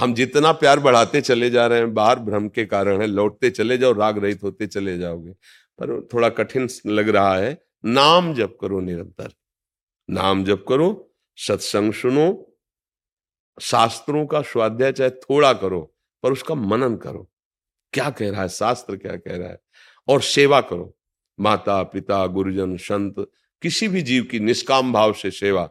हम 0.00 0.14
जितना 0.14 0.52
प्यार 0.52 0.80
बढ़ाते 0.80 1.20
चले 1.20 1.50
जा 1.50 1.66
रहे 1.66 1.78
हैं, 1.78 1.94
बाहर 1.94 2.18
भ्रम 2.18 2.48
के 2.48 2.64
कारण 2.64 3.00
है, 3.00 3.06
लौटते 3.06 3.50
चले 3.50 3.78
जाओ, 3.78 3.92
राग 3.92 4.18
रहित 4.18 4.42
होते 4.42 4.66
चले 4.66 4.98
जाओगे। 4.98 5.32
पर 5.78 6.08
थोड़ा 6.12 6.28
कठिन 6.28 6.68
लग 6.86 7.08
रहा 7.08 7.36
है, 7.36 7.62
नाम 7.84 8.34
जप 8.34 8.58
करो 8.60 8.80
निरंतर। 8.80 9.32
नाम 10.10 10.44
जप 10.44 10.64
करो, 10.68 11.14
सत्संग 11.36 11.92
सुनो, 11.92 12.56
शास्त्रों 13.60 14.26
का 14.26 14.42
स्वाध्याय 14.42 14.92
चाहे 14.92 15.10
थोड़ा 15.10 15.52
करो, 15.52 15.94
पर 16.22 16.32
उसका 16.32 16.54
मनन 16.54 16.96
करो। 16.96 17.30
क्या 17.92 18.10
कह 18.10 18.30
रहा 18.30 18.42
है? 18.42 18.48
शास्त्र 18.48 18.96
क्या 18.96 19.16
कह 19.16 19.36
रहा 19.36 19.48
है? 19.48 19.58
और 20.08 20.22
सेवा 20.22 20.60
करो। 20.60 20.96
माता, 21.40 21.82
पिता, 21.82 22.26
गुरुजन, 22.26 22.76
संत, 22.76 23.14
किसी 23.62 23.88
भी 23.88 24.02
जीव 24.02 24.24
की 24.24 24.40
निष्काम 24.40 24.92
भाव 24.92 25.12
से 25.12 25.30
सेवा। 25.30 25.70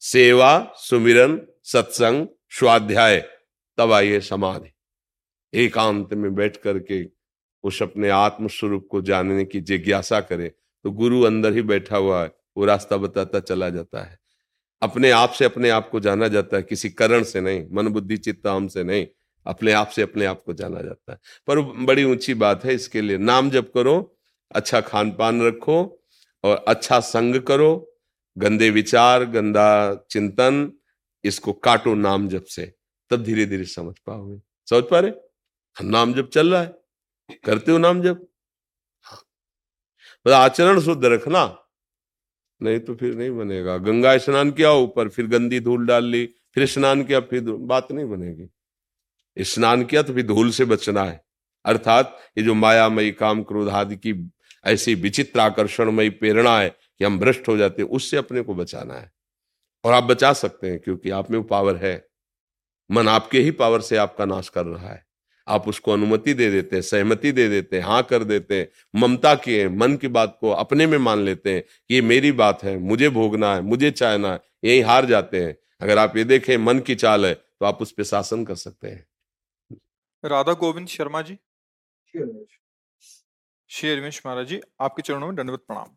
सेवा, 0.00 0.72
सुमिरन, 0.76 1.40
सत्संग, 1.64 2.26
स्वाध्याय, 2.50 3.28
तब 3.76 3.92
आइए 3.92 4.20
समाधि। 4.20 4.72
एकांत 5.54 6.14
में 6.14 6.34
बैठ 6.34 6.56
करके 6.56 7.06
उस 7.62 7.82
अपने 7.82 8.08
आत्म 8.08 8.48
स्वरूप 8.48 8.88
को 8.90 9.02
जानने 9.02 9.44
की 9.44 9.60
जिज्ञासा 9.60 10.20
करे। 10.20 10.48
तो 10.82 10.90
गुरु 10.90 11.22
अंदर 11.22 11.52
ही 11.52 11.62
बैठा 11.62 11.96
हुआ 11.96 12.22
है, 12.22 12.32
वो 12.56 12.64
रास्ता 12.64 12.96
बताता 12.96 13.40
चला 13.40 13.70
जाता 13.70 14.02
है। 14.02 14.18
अपने 14.82 15.10
आप 15.10 15.30
से 15.30 15.44
अपने 15.44 15.70
आप 15.70 15.88
को 15.90 16.00
जाना 16.00 16.28
जाता 16.28 16.56
है, 16.56 16.62
किसी 16.62 16.90
करण 16.90 17.22
से 17.22 17.40
नहीं 17.40 17.66
मन 17.72 17.88
बुद्धि 17.88 18.16
चित्त 18.16 18.46
हम 18.46 18.68
से 18.68 18.84
नहीं। 18.84 19.06
अपने 19.46 19.72
आप 19.72 19.88
से 19.88 20.02
अपने 20.02 20.24
आप 20.24 20.42
को 20.42 20.52
जाना 20.52 20.82
जाता 20.82 21.12
है। 21.12 21.18
पर 21.46 21.60
बड़ी 21.60 22.04
ऊँची 22.04 22.34
बात 22.34 22.64
है 22.64 22.74
इसके 22.74 23.00
लिए। 23.00 23.18
नाम 23.18 23.50
जप 23.50 23.70
करो 23.74 24.16
अच्छा 24.50 24.80
खान 24.80 25.10
पान 25.12 25.42
रखो 25.42 26.04
और 26.44 26.64
अच्छा 26.68 27.00
संग 27.00 27.40
करो, 27.40 27.94
गंदे 28.38 28.70
विचार, 28.70 29.24
गंदा 29.24 29.94
चिंतन, 30.10 30.72
इसको 31.24 31.52
काटो 31.52 31.94
नाम 31.94 32.28
जब 32.28 32.44
से, 32.44 32.74
तब 33.10 33.22
धीरे 33.22 33.46
धीरे 33.46 33.64
समझ 33.64 33.94
पाओगे। 34.06 34.40
समझ 34.70 34.84
पा 34.84 35.00
रहे? 35.00 35.12
नाम 35.84 36.14
जब 36.14 36.28
चल 36.28 36.52
रहा 36.52 36.62
है। 36.62 36.74
करते 37.44 37.72
हो 37.72 37.78
नाम 37.78 38.02
जब 38.02 38.26
हाँ 40.26 40.34
आचरण 40.34 40.80
शुद्ध 40.80 41.04
रखना, 41.04 41.64
नहीं 42.62 42.80
तो 42.80 42.94
फिर 42.94 43.14
नहीं 43.14 43.30
बनेगा। 43.30 43.76
गंगा 43.76 44.16
स्नान 44.18 44.50
किया, 44.50 44.72
ऊपर 44.72 45.08
फिर 45.08 45.26
गंदी 45.26 45.60
धूल 45.60 45.86
डाल 45.86 46.04
ली, 46.04 46.26
फिर 46.54 46.66
स्नान 46.66 47.04
किया, 47.04 47.20
फिर 47.20 47.42
बात 47.42 47.92
नहीं 47.92 48.06
बनेगी। 48.06 48.48
स्नान 49.44 49.84
किया 49.84 50.02
तो 50.02 50.14
फिर 50.14 50.26
धूल 50.26 50.50
से 50.50 50.64
बचना 50.64 51.04
है। 51.04 51.24
अर्थात 51.64 52.18
ये 52.38 52.44
जो 52.44 52.54
मायामयी 52.54 53.10
काम 53.10 53.42
क्रोध 53.42 53.68
आदि 53.68 53.96
की 53.96 54.30
ऐसी 54.64 54.94
विचित्र 54.94 55.40
आकर्षणमयी 55.40 56.10
प्रेरणा 56.10 56.58
है 56.60 56.68
कि 56.68 57.04
हम 57.04 57.18
भ्रष्ट 57.18 57.48
हो 57.48 57.56
जाते 57.56 57.82
हैं, 57.82 57.88
उससे 57.88 58.16
अपने 58.16 58.40
को 58.40 58.54
बचाना 58.54 58.94
है। 58.94 59.12
और 59.84 59.92
आप 59.92 60.04
बचा 60.04 60.32
सकते 60.32 60.70
हैं 60.70 60.78
क्योंकि 60.78 61.10
आप 61.10 61.30
में 61.30 61.38
वो 61.38 61.44
पावर 61.44 61.76
है। 61.76 62.08
मन 62.90 63.08
आपके 63.08 63.40
ही 63.40 63.50
पावर 63.50 63.80
से 63.80 63.96
आपका 63.96 64.24
नाश 64.24 64.48
कर 64.48 64.66
रहा 64.66 64.88
है। 64.88 65.06
आप 65.48 65.68
उसको 65.68 65.92
अनुमति 65.92 66.34
दे 66.34 66.50
देते 66.50 66.76
हैं, 66.76 66.82
सहमति 66.82 67.32
दे 67.32 67.48
देते 67.48 67.76
हैं 67.76 67.84
हाँ 67.84 68.02
कर 68.02 68.24
देते 68.24 68.58
हैं, 68.58 68.68
ममता 69.00 69.34
किए 69.34 69.68
मन 69.68 69.96
की 69.96 70.08
बात 70.08 70.38
को 70.40 70.50
अपने 70.50 70.86
में 70.86 70.98
मान 70.98 71.18
लेते 71.18 71.54
हैं 71.54 71.62
कि 71.62 71.94
ये 71.94 72.02
मेरी 72.02 72.32
बात 72.32 72.64
है, 72.64 72.78
मुझे 72.78 73.08
भोगना 73.08 73.54
है, 73.54 73.60
मुझे 73.60 73.90
चाहना 73.90 74.32
है, 74.32 74.40
यही 74.64 74.80
हार 74.80 75.06
जाते 75.06 75.42
हैं। 75.42 75.56
अगर 75.80 75.98
आप 75.98 76.16
ये 76.16 76.24
देखें, 76.24 76.56
मन 76.56 76.78
की 76.78 76.94
चाल 76.94 77.26
है 77.26 77.34
तो 77.34 77.66
आप 77.66 77.82
उस 77.82 77.92
पर 77.92 78.02
शासन 78.02 78.44
कर 78.44 78.54
सकते 78.54 78.88
हैं। 78.88 79.06
राधा 80.24 80.52
गोविंद 80.52 80.88
शर्मा 80.88 81.22
जी। 81.22 81.38
शेर 83.70 84.00
महाराज 84.26 84.46
जी 84.46 84.60
आपके 84.80 85.02
चरणों 85.02 85.26
में 85.26 85.36
दंडवत 85.36 85.64
प्रणाम। 85.68 85.96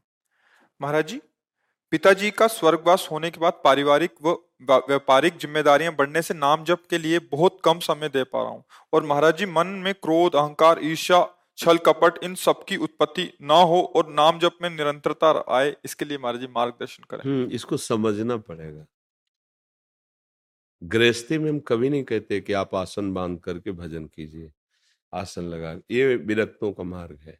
महाराज 0.81 1.07
जी 1.07 1.19
पिताजी 1.91 2.29
का 2.31 2.47
स्वर्गवास 2.47 3.07
होने 3.11 3.29
के 3.31 3.39
बाद 3.39 3.53
पारिवारिक 3.63 4.11
व 4.23 4.31
व्यापारिक 4.69 5.37
जिम्मेदारियाँ 5.37 5.93
बढ़ने 5.95 6.21
से 6.21 6.33
नाम 6.33 6.63
जप 6.63 6.83
के 6.89 6.97
लिए 6.97 7.19
बहुत 7.31 7.59
कम 7.65 7.79
समय 7.79 8.09
दे 8.09 8.23
पा 8.23 8.41
रहा 8.41 8.51
हूँ। 8.51 8.63
और 8.93 9.05
महाराज 9.05 9.37
जी 9.37 9.45
मन 9.47 9.67
में 9.85 9.93
क्रोध 9.93 10.35
अहंकार 10.35 10.79
ईर्षा 10.83 11.25
छल 11.57 11.77
कपट 11.77 12.23
इन 12.23 12.35
सब 12.35 12.63
की 12.65 12.77
उत्पत्ति 12.77 13.29
ना 13.41 13.55
हो 13.63 13.81
और 13.95 14.09
नाम 14.11 14.39
जप 14.39 14.57
में 14.61 14.69
निरंतरता 14.69 15.31
आए 15.49 15.75
इसके 15.85 16.05
लिए 16.05 16.17
महाराज 16.17 16.41
जी 16.41 16.47
मार्गदर्शन 16.47 17.03
करें। 17.09 17.21
हम्म, 17.25 17.49
इसको 17.51 17.77
समझना 17.77 18.37
पड़ेगा। 18.39 18.85
गृहस्थी 20.83 21.37
में 21.37 21.49
हम 21.51 21.59
कभी 21.59 21.89
नहीं 21.89 22.03
कहते 22.03 22.41
कि 22.41 22.53
आप 22.53 22.75
आसन 22.75 23.13
बाँध 23.13 23.39
करके 23.39 23.71
भजन 23.71 24.05
कीजिए, 24.05 24.51
आसन 25.13 25.43
लगा, 25.43 25.79
ये 25.91 26.15
विरक्तों 26.15 26.73
का 26.73 26.83
मार्ग 26.83 27.19
है। 27.21 27.39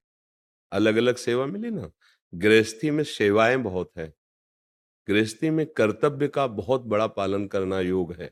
अलग 0.71 0.95
अलग 0.95 1.15
सेवा 1.15 1.45
मिली 1.45 1.71
ना? 1.71 1.91
गृहस्थी 2.34 2.91
में 2.91 3.04
सेवाएँ 3.04 3.58
बहुत 3.58 3.91
है। 3.97 4.13
गृहस्थी 5.08 5.49
में 5.49 5.65
कर्तव्य 5.65 6.27
का 6.27 6.47
बहुत 6.47 6.82
बड़ा 6.82 7.08
पालन 7.08 7.47
करना 7.47 7.80
योग 7.80 8.13
है। 8.13 8.32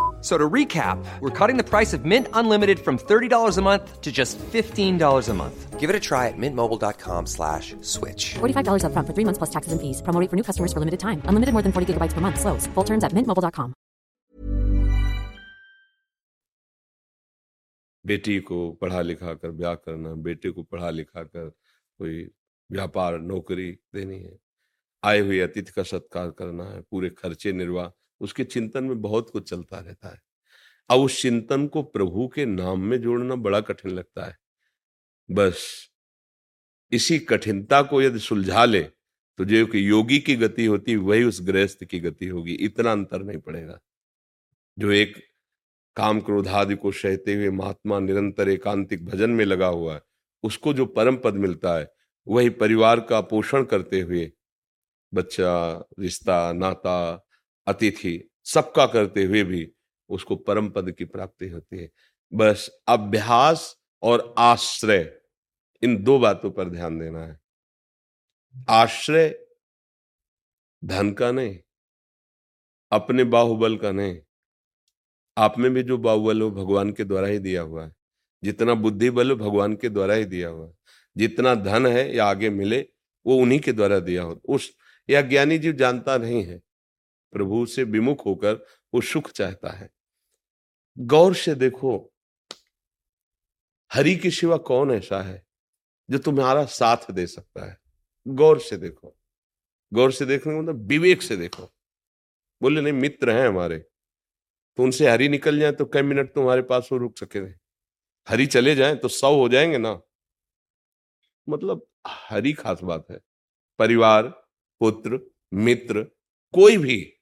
So 0.22 0.36
to 0.36 0.48
recap, 0.50 0.98
we're 1.20 1.30
cutting 1.30 1.56
the 1.56 1.62
price 1.62 1.92
of 1.92 2.04
Mint 2.04 2.26
Unlimited 2.32 2.80
from 2.80 2.98
$30 2.98 3.58
a 3.58 3.62
month 3.62 4.00
to 4.00 4.10
just 4.10 4.40
$15 4.40 5.28
a 5.28 5.34
month. 5.34 5.78
Give 5.78 5.88
it 5.88 5.94
a 5.94 6.00
try 6.00 6.26
at 6.26 6.36
mintmobile.com 6.36 7.26
slash 7.26 7.76
switch. 7.80 8.34
$45 8.34 8.86
up 8.86 8.92
front 8.92 9.06
for 9.06 9.14
three 9.14 9.24
months 9.24 9.38
plus 9.38 9.50
taxes 9.50 9.72
and 9.72 9.80
fees. 9.80 10.02
Promoting 10.02 10.28
for 10.28 10.34
new 10.34 10.42
customers 10.42 10.72
for 10.72 10.80
limited 10.80 10.98
time. 10.98 11.22
Unlimited 11.26 11.52
more 11.52 11.62
than 11.62 11.70
40 11.70 11.92
gigabytes 11.92 12.12
per 12.12 12.20
month. 12.20 12.40
Slows. 12.40 12.66
Full 12.74 12.82
terms 12.82 13.04
at 13.04 13.12
mintmobile.com. 13.12 13.74
बेटी 18.06 18.38
को 18.48 18.56
पढ़ा 18.80 19.00
लिखा 19.02 19.32
कर 19.34 19.50
ब्याह 19.50 19.74
करना 19.74 20.14
बेटे 20.26 20.50
को 20.50 20.62
पढ़ा 20.62 20.90
लिखा 20.90 21.22
कर 21.22 21.48
कोई 21.98 22.28
व्यापार 22.72 23.18
नौकरी 23.18 23.70
देनी 23.94 24.18
है 24.18 24.36
आए 25.04 25.20
हुए 25.20 25.40
अतिथि 25.40 25.72
का 25.76 25.82
सत्कार 25.82 26.30
करना 26.38 26.64
है 26.64 26.80
पूरे 26.90 27.10
खर्चे 27.18 27.52
निर्वाह 27.52 27.88
उसके 28.21 28.43
चिंतन 28.43 28.83
में 28.83 29.01
बहुत 29.01 29.29
कुछ 29.29 29.49
चलता 29.49 29.79
रहता 29.79 30.09
है। 30.09 30.21
अब 30.89 30.99
उस 30.99 31.21
चिंतन 31.21 31.67
को 31.67 31.83
प्रभु 31.83 32.27
के 32.27 32.45
नाम 32.45 32.81
में 32.81 33.01
जोड़ना 33.01 33.35
बड़ा 33.35 33.61
कठिन 33.61 33.91
लगता 33.91 34.25
है। 34.25 34.37
बस, 35.31 35.87
इसी 36.91 37.19
कठिनता 37.19 37.81
को 37.81 38.01
यदि 38.01 38.19
सुलझा 38.19 38.65
ले 38.65 38.83
तो 39.39 39.45
जो 39.45 39.65
कि 39.65 39.89
योगी 39.89 40.19
की 40.19 40.35
गति 40.35 40.65
होती, 40.65 40.95
वही 40.95 41.23
उस 41.23 41.41
गृहस्थ 41.41 41.83
की 41.83 41.99
गति 41.99 42.27
होगी। 42.27 42.53
इतना 42.53 42.91
अंतर 42.91 43.23
नहीं 43.23 43.37
पड़ेगा। 43.37 43.79
जो 44.79 44.91
एक 44.91 45.15
काम 45.95 46.19
क्रोधादि 46.21 46.75
को 46.75 46.91
सहते 46.91 47.33
हुए 47.33 47.49
महात्मा 47.49 47.99
निरंतर 47.99 48.49
एकांतिक 48.49 49.05
भजन 49.05 49.29
में 49.29 49.45
लगा 49.45 49.67
हुआ 49.67 49.93
है, 49.93 50.01
उसको 50.43 50.73
जो 50.73 50.85
परम 50.85 51.17
पद 51.17 51.33
मिलता 51.33 51.77
है, 51.79 51.91
वही 52.27 52.49
परिवार 52.49 52.99
का 52.99 53.21
पोषण 53.21 53.63
करते 53.63 54.01
हुए, 54.01 54.31
बच्चा, 55.13 55.83
रिश्ता, 55.99 56.51
नाता 56.53 57.27
अतिथि 57.67 58.29
सबका 58.45 58.85
करते 58.85 59.23
हुए 59.23 59.43
भी 59.43 59.71
उसको 60.09 60.35
परम 60.35 60.69
पद 60.69 60.91
की 60.91 61.05
प्राप्ति 61.05 61.49
होती 61.49 61.77
है। 61.77 61.91
बस 62.33 62.69
अभ्यास 62.87 63.77
और 64.01 64.35
आश्रय, 64.37 65.21
इन 65.83 66.03
दो 66.03 66.19
बातों 66.19 66.51
पर 66.51 66.69
ध्यान 66.69 66.99
देना 66.99 67.25
है। 67.25 67.39
आश्रय 68.69 69.47
धन 70.85 71.11
का 71.11 71.31
नहीं, 71.31 71.59
अपने 72.91 73.23
बाहुबल 73.23 73.77
का 73.77 73.91
नहीं। 73.91 74.19
आप 75.37 75.59
में 75.59 75.73
भी 75.73 75.83
जो 75.83 75.97
बाहुबल 75.97 76.41
हो 76.41 76.51
भगवान 76.51 76.91
के 76.91 77.03
द्वारा 77.03 77.27
ही 77.27 77.39
दिया 77.39 77.61
हुआ 77.61 77.85
है। 77.85 77.95
जितना 78.43 78.73
बुद्धि 78.73 79.09
बल 79.09 79.31
हो 79.31 79.35
भगवान 79.35 79.75
के 79.75 79.89
द्वारा 79.89 80.13
ही 80.13 80.25
दिया 80.25 80.49
हुआ 80.49 80.67
है। 80.67 80.73
जितना 81.17 81.55
धन 81.55 81.87
है 81.87 82.15
या 82.15 82.25
आगे 82.25 82.49
मिले, 82.49 82.87
वो 83.25 83.37
उन्हीं 83.37 83.59
के 83.59 83.73
द्वारा 83.73 83.99
दिया 83.99 84.23
हो, 84.23 84.41
उस 84.49 84.77
या 85.09 85.21
ज्ञानी 85.21 85.57
जीव 85.57 85.73
जानता 85.73 86.17
नहीं 86.17 86.43
है। 86.43 86.61
प्रभु 87.31 87.65
से 87.65 87.83
विमुख 87.83 88.25
होकर 88.25 88.53
वो 88.93 89.01
सुख 89.01 89.31
चाहता 89.31 89.69
है। 89.69 89.89
गौर 90.97 91.35
से 91.35 91.55
देखो, 91.55 92.13
हरि 93.93 94.15
के 94.15 94.31
सिवा 94.31 94.57
कौन 94.57 94.91
ऐसा 94.91 95.21
है 95.21 95.47
जो 96.11 96.17
तुम्हारा 96.17 96.65
साथ 96.65 97.11
दे 97.11 97.27
सकता 97.27 97.65
है? 97.65 97.77
गौर 98.27 98.59
से 98.59 98.77
देखो। 98.77 99.17
गौर 99.93 100.11
से 100.11 100.25
देखने 100.25 100.61
मतलब 100.61 100.75
विवेक 100.75 101.21
से 101.21 101.37
देखो। 101.37 101.73
बोले, 102.61 102.81
नहीं, 102.81 102.93
मित्र 102.93 103.31
हैं 103.31 103.47
हमारे। 103.47 103.77
तो 104.77 104.83
उनसे 104.83 105.09
हरी 105.09 105.29
निकल 105.29 105.59
जाए 105.59 105.71
तो 105.71 105.85
कई 105.85 106.01
मिनट 106.01 106.33
तुम्हारे 106.33 106.61
पास 106.61 106.89
वो 106.91 106.97
रुक 106.97 107.17
सके 107.17 107.39
हरी 108.29 108.45
चले 108.45 108.75
जाए 108.75 108.95
तो 108.95 109.07
सौ 109.07 109.35
हो 109.35 109.49
जाएँगे 109.49 109.77
ना? 109.77 110.01
मतलब 111.49 111.87
हरी 112.07 112.53
खास 112.53 112.81
बात 112.83 113.05
है। 113.11 113.19
परिवार, 113.79 114.27
पुत्र, 114.79 115.31
मित्र, 115.53 116.03
कोई 116.53 116.77
भी 116.77 117.13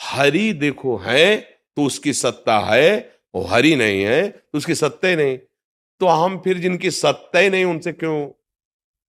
हरि 0.00 0.52
देखो 0.52 0.96
है 0.96 1.36
तो 1.76 1.84
उसकी 1.84 2.12
सत्ता 2.12 2.58
है 2.58 3.12
और 3.34 3.46
हरि 3.46 3.76
नहीं 3.76 4.02
है 4.02 4.28
तो 4.28 4.58
उसकी 4.58 4.74
सत्ता 4.74 5.08
ही 5.08 5.16
नहीं। 5.16 5.38
तो 6.00 6.06
हम 6.06 6.38
फिर 6.38 6.58
जिनकी 6.58 6.90
सत्ता 6.90 7.38
ही 7.38 7.50
नहीं, 7.50 7.64
उनसे 7.64 7.92
क्यों 7.92 8.30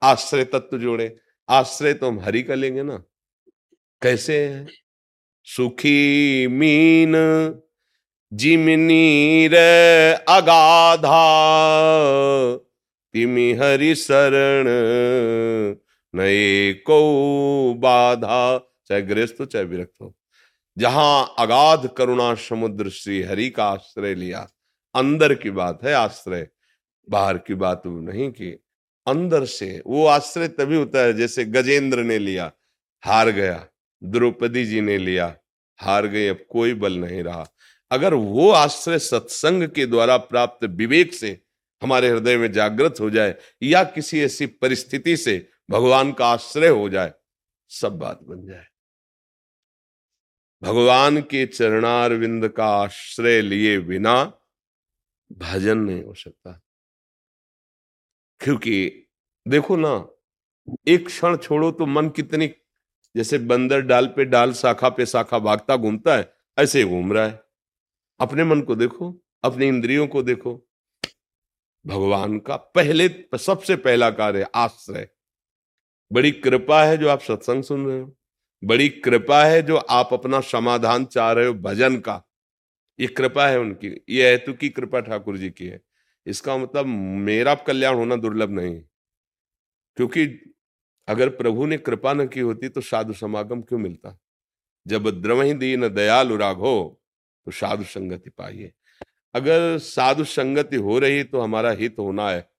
आश्रय 0.03 0.43
तत्व 0.43 0.77
जोड़े? 0.77 1.17
आश्रय 1.49 1.93
तो 1.93 2.07
हम 2.07 2.19
हरि 2.19 2.43
का 2.43 2.55
लेंगे 2.55 2.83
ना। 2.83 3.03
कैसे 4.01 4.45
है? 4.45 4.67
सुखी 5.43 6.47
मीन 6.47 7.13
जिमनीर 8.33 9.55
अगाधा, 10.29 11.21
तिमि 13.13 13.53
हरि 13.53 13.95
शरण, 13.95 14.67
नए 16.19 16.73
को 16.73 17.73
बाधा। 17.73 18.57
चाहे 18.87 19.01
गृहस्थ 19.01 19.35
हो, 19.39 19.45
चाहे 19.45 19.65
विरक्त 19.65 19.93
हो। 20.01 20.15
जहाँ 20.77 21.35
अगाध 21.39 21.89
करुणा 21.97 22.33
समुद्र 22.35 22.89
श्री 22.89 23.21
हरि 23.21 23.49
का 23.49 23.65
आश्रय 23.65 24.15
लिया। 24.15 24.47
अंदर 24.95 25.33
की 25.33 25.49
बात 25.49 25.83
है 25.83 25.93
आश्रय, 25.93 26.47
बाहर 27.09 27.37
की 27.37 27.53
बात 27.53 27.81
नहीं 27.85 28.29
की। 28.31 28.51
अंदर 29.07 29.45
से, 29.45 29.81
वो 29.87 30.05
आश्रय 30.05 30.47
तभी 30.47 30.75
होता 30.75 30.99
है 30.99 31.13
जैसे 31.13 31.45
गजेंद्र 31.45 32.03
ने 32.03 32.17
लिया, 32.19 32.51
हार 33.03 33.29
गया, 33.29 33.65
द्रौपदी 34.03 34.65
जी 34.65 34.81
ने 34.81 34.97
लिया, 34.97 35.35
हार 35.79 36.07
गई, 36.07 36.27
अब 36.27 36.45
कोई 36.49 36.73
बल 36.73 36.93
नहीं 36.93 37.23
रहा। 37.23 37.47
अगर 37.91 38.13
वो 38.13 38.49
आश्रय 38.51 38.99
सत्संग 38.99 39.67
के 39.69 39.85
द्वारा 39.85 40.17
प्राप्त 40.17 40.65
विवेक 40.65 41.13
से 41.13 41.39
हमारे 41.81 42.09
हृदय 42.09 42.37
में 42.37 42.51
जागृत 42.51 42.95
हो 42.99 43.09
जाए 43.09 43.35
या 43.63 43.83
किसी 43.83 44.21
ऐसी 44.21 44.45
परिस्थिति 44.45 45.17
से 45.17 45.47
भगवान 45.69 46.11
का 46.11 46.27
आश्रय 46.27 46.67
हो 46.67 46.89
जाए, 46.89 47.13
सब 47.69 47.97
बात 47.99 48.19
बन 48.23 48.45
जाए। 48.47 48.65
भगवान 50.63 51.21
के 51.21 51.45
चरणारविंद 51.45 52.49
का 52.49 52.65
आश्रय 52.65 53.41
लिए 53.41 53.79
बिना 53.79 54.23
भजन 55.31 55.77
नहीं 55.77 56.03
हो 56.03 56.13
सकता। 56.13 56.61
क्योंकि 58.39 59.07
देखो 59.47 59.75
ना, 59.75 60.09
एक 60.87 61.05
क्षण 61.05 61.37
छोड़ो 61.37 61.71
तो 61.71 61.85
मन 61.85 62.09
कितनी, 62.09 62.47
जैसे 63.15 63.37
बंदर 63.37 63.81
डाल 63.81 64.07
पे 64.07 64.25
डाल, 64.25 64.53
शाखा 64.53 64.89
पे 64.89 65.05
शाखा 65.05 65.39
भागता, 65.39 65.77
घूमता 65.77 66.17
है, 66.17 66.33
ऐसे 66.59 66.83
घूम 66.83 67.13
रहा 67.13 67.25
है। 67.25 67.43
अपने 68.19 68.43
मन 68.43 68.61
को 68.61 68.75
देखो, 68.75 69.25
अपने 69.43 69.67
इंद्रियों 69.67 70.07
को 70.07 70.23
देखो। 70.23 70.67
भगवान 71.87 72.39
का 72.39 72.55
पहले, 72.55 73.09
सबसे 73.37 73.75
पहला 73.75 74.09
कार्य 74.09 74.47
आश्रय। 74.55 75.09
बड़ी 76.11 76.31
कृपा 76.31 76.83
है 76.83 76.97
जो 76.97 77.09
आप 77.09 77.19
सत्संग 77.19 77.63
सुन 77.63 77.87
रहे 77.87 77.99
हो। 77.99 78.17
बड़ी 78.63 78.89
कृपा 78.89 79.43
है 79.45 79.61
जो 79.61 79.77
आप 79.77 80.09
अपना 80.13 80.39
समाधान 80.41 81.05
चाह 81.05 81.31
रहे 81.31 81.45
हो 81.45 81.53
भजन 81.53 81.99
का। 81.99 82.23
ये 82.99 83.07
कृपा 83.07 83.47
है 83.47 83.59
उनकी, 83.59 84.01
ये 84.09 84.31
हेतु 84.31 84.53
की 84.53 84.69
कृपा 84.69 84.99
ठाकुर 84.99 85.37
जी 85.37 85.49
की 85.49 85.65
है। 85.65 85.81
इसका 86.25 86.57
मतलब 86.57 86.85
मेरा 86.85 87.55
कल्याण 87.55 87.95
होना 87.95 88.15
दुर्लभ 88.15 88.49
नहीं। 88.49 88.81
क्योंकि 89.97 90.53
अगर 91.07 91.29
प्रभु 91.29 91.65
ने 91.65 91.77
कृपा 91.77 92.13
न 92.13 92.27
की 92.27 92.39
होती 92.39 92.69
तो 92.69 92.81
साधु 92.81 93.13
समागम 93.13 93.61
क्यों 93.61 93.79
मिलता? 93.79 94.19
जब 94.87 95.21
द्रवही 95.21 95.53
दीन 95.53 95.87
दयालु 95.89 96.37
राघो 96.37 97.01
तो 97.45 97.51
साधु 97.51 97.83
संगति 97.83 98.29
पाइए। 98.29 98.71
अगर 99.33 99.77
साधु 99.77 100.23
संगति 100.23 100.75
हो 100.75 100.99
रही 100.99 101.23
तो 101.23 101.41
हमारा 101.41 101.71
हित 101.71 101.95
होना 101.99 102.29
है। 102.29 102.49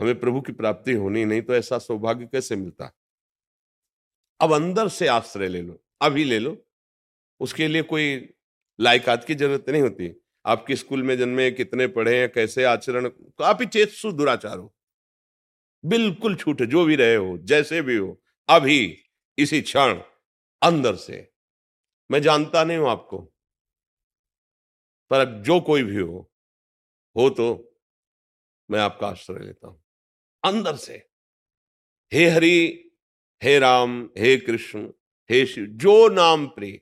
हमें 0.00 0.20
प्रभु 0.20 0.40
की 0.40 0.52
प्राप्ति 0.52 0.92
होनी 0.92 1.24
नहीं 1.24 1.42
तो 1.42 1.54
ऐसा 1.54 1.78
सौभाग्य 1.78 2.26
कैसे 2.26 2.56
मिलता? 2.56 2.92
अब 4.42 4.52
अंदर 4.52 4.88
से 4.88 5.06
आश्रय 5.08 5.48
ले 5.48 5.60
लो, 5.62 5.78
अभी 6.02 6.24
ले 6.24 6.38
लो। 6.38 6.56
उसके 7.40 7.68
लिए 7.68 7.82
कोई 7.84 8.28
लायकात 8.78 9.24
की 9.24 9.34
ज़रूरत 9.34 9.70
नहीं 9.70 9.82
होती। 9.82 10.12
आपके 10.44 10.76
स्कूल 10.76 11.02
में 11.02 11.16
जन्मे, 11.18 11.50
कितने 11.50 11.86
पढ़े 11.88 12.18
हैं, 12.20 12.30
कैसे 12.32 12.64
आचरण 12.66 13.08
तो 13.08 13.44
आप 13.44 13.58
ही 13.60 13.66
चेत 13.68 13.92
दुराचार 14.14 14.58
हो। 14.58 14.72
बिल्कुल 15.84 16.34
छूटे, 16.36 16.66
जो 16.66 16.84
भी 16.84 16.96
रहे 16.96 17.14
हो, 17.16 17.36
जैसे 17.38 17.80
भी 17.82 17.96
हो, 17.96 18.20
अभी, 18.48 18.96
इसी 19.38 19.60
क्षण, 19.62 19.94
अंदर 20.62 20.96
से। 20.96 21.26
मैं 22.10 22.22
जानता 22.22 22.64
नहीं 22.64 22.78
हूँ 22.78 22.88
आपको। 22.90 23.28
पर 25.10 25.20
अब 25.20 25.42
जो 25.42 25.60
कोई 25.60 25.82
भी 25.82 25.96
हो 25.96 26.28
हो 27.16 27.28
तो 27.30 27.48
मैं 28.68 28.80
आपका 28.80 29.06
आश्रय 29.08 29.44
लेता 29.44 29.68
हूँ। 29.68 29.80
अंदर 30.44 30.76
से। 30.76 31.02
हे 32.12 32.28
हरि 32.28 32.54
हे 33.42 33.58
राम, 33.58 34.10
हे 34.18 34.36
कृष्ण, 34.36 34.88
हे 35.30 35.46
शिव, 35.46 35.64
जो 35.64 36.08
नाम 36.08 36.46
प्रिय, 36.46 36.80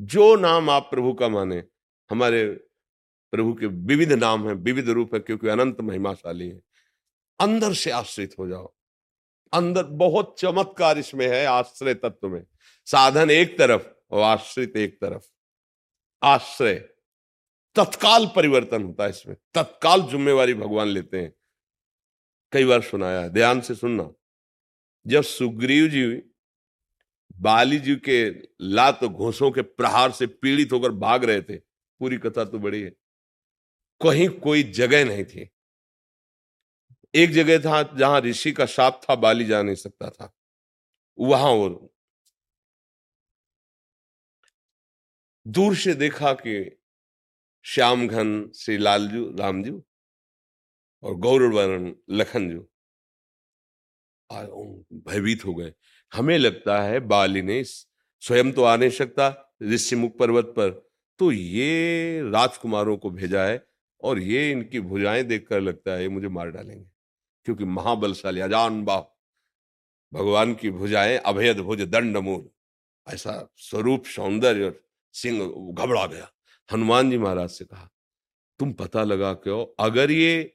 जो 0.00 0.36
नाम 0.36 0.70
आप 0.70 0.82
प्रभु 0.82 1.14
का 1.14 1.28
माने, 1.28 1.64
हमारे 2.10 2.48
प्रभु 3.30 3.54
के 3.54 3.66
विविध 3.66 4.12
नाम 4.12 4.48
है, 4.48 4.54
विविध 4.54 4.88
रूप 4.88 5.14
है, 5.14 5.20
क्योंकि 5.20 5.48
अनंत 5.48 5.80
महिमाशाली 5.80 6.48
है। 6.48 6.60
अंदर 7.40 7.74
से 7.74 7.90
आश्रित 7.90 8.34
हो 8.38 8.48
जाओ। 8.48 8.74
अंदर 9.52 9.84
बहुत 9.84 10.36
चमत्कार 10.38 10.98
इसमें 10.98 11.28
है, 11.28 11.46
आश्रय 11.46 11.94
तत्व 11.94 12.28
में। 12.28 12.46
साधन 12.86 13.30
एक 13.30 13.58
तरफ़ 13.58 13.86
और 14.10 14.22
आश्रित 14.22 14.76
एक 14.76 15.00
तरफ़। 15.00 15.22
आश्रय। 16.22 16.74
तत्काल 17.74 18.26
परिवर्तन 18.36 18.82
होता 18.82 19.04
है 19.04 19.10
इसमें। 19.10 19.36
तत्काल 19.54 20.02
जिम्मेवारी 20.02 20.54
भगवान 20.54 20.88
लेते 20.88 21.20
हैं। 21.20 21.34
कई 22.52 22.64
बार 22.64 22.82
सुनाया 22.82 23.20
है, 23.20 23.30
ध्यान 23.30 23.60
से 23.60 23.74
सुनना। 23.74 24.12
जब 25.06 25.22
सुग्रीव 25.22 25.88
जी 25.88 26.06
बाली 27.36 27.78
जी 27.78 27.96
के 27.96 28.30
लात 28.60 29.04
घोसों 29.04 29.50
के 29.50 29.62
प्रहार 29.62 30.12
से 30.12 30.26
पीड़ित 30.26 30.72
होकर 30.72 30.90
भाग 30.90 31.24
रहे 31.24 31.42
थे, 31.42 31.56
पूरी 32.00 32.18
कथा 32.18 32.44
तो 32.44 32.58
बड़ी 32.58 32.82
है। 32.82 32.90
कहीं 34.00 34.28
कोई 34.28 34.62
जगह 34.62 35.04
नहीं 35.04 35.24
थी। 35.24 35.48
एक 37.14 37.30
जगह 37.30 37.58
था 37.58 37.82
जहाँ 37.96 38.20
ऋषि 38.20 38.52
का 38.52 38.66
साप 38.66 39.00
था, 39.04 39.14
बाली 39.14 39.44
जा 39.44 39.62
नहीं 39.62 39.76
सकता 39.76 40.10
था। 40.10 40.32
वहाँ 41.18 41.50
और 41.50 41.88
दूर 45.46 45.76
से 45.76 45.94
देखा 45.94 46.32
कि 46.32 46.78
श्याम 47.64 48.08
घन 48.08 48.50
श्री 48.56 48.76
लालजू, 48.78 49.36
रामजू 49.38 49.84
और 51.02 51.14
गौरवर्ण 51.14 51.94
लखनजू 52.10 52.68
भयभीत 54.42 55.44
हो 55.44 55.54
गए। 55.54 55.72
हमें 56.12 56.38
लगता 56.38 56.80
है 56.82 57.00
बाली 57.00 57.42
ने 57.42 57.62
स्वयं 57.64 58.52
तो 58.52 58.62
आ 58.62 58.76
नहीं 58.76 58.90
सकता 58.90 59.56
ऋषि 59.62 59.96
मुख 59.96 60.16
पर्वत 60.18 60.44
पर। 60.44 60.70
तो 61.18 61.32
ये 61.32 62.30
राजकुमारों 62.30 62.96
को 62.96 63.10
भेजा 63.10 63.44
है 63.44 63.66
और 64.00 64.18
ये 64.18 64.50
इनकी 64.50 64.80
भुजाएँ 64.80 65.22
देखकर 65.22 65.60
लगता 65.60 65.92
है 65.92 66.02
ये 66.02 66.08
मुझे 66.08 66.28
मार 66.28 66.50
डालेंगे। 66.50 66.86
क्योंकि 67.44 67.64
महाबलशाली 67.64 68.40
अजान 68.40 68.82
बाह 68.84 69.00
भगवान 70.12 70.54
की 70.54 70.70
भुजाएँ 70.70 71.16
अभेद 71.16 71.58
भुज 71.58 71.80
दंड 71.82 72.16
मूल। 72.16 72.48
ऐसा 73.06 73.52
स्वरूप, 73.56 74.04
सौंदर्य 74.04 74.64
और 74.64 74.80
सिंह 75.14 75.38
घबरा 75.72 76.06
गया। 76.06 76.30
हनुमान 76.72 77.10
जी 77.10 77.18
महाराज 77.18 77.50
से 77.50 77.64
कहा, 77.64 77.90
तुम 78.60 78.72
पता 78.72 79.04
लगा 79.04 79.32
क्यों? 79.34 79.84
अगर 79.84 80.10
ये 80.10 80.54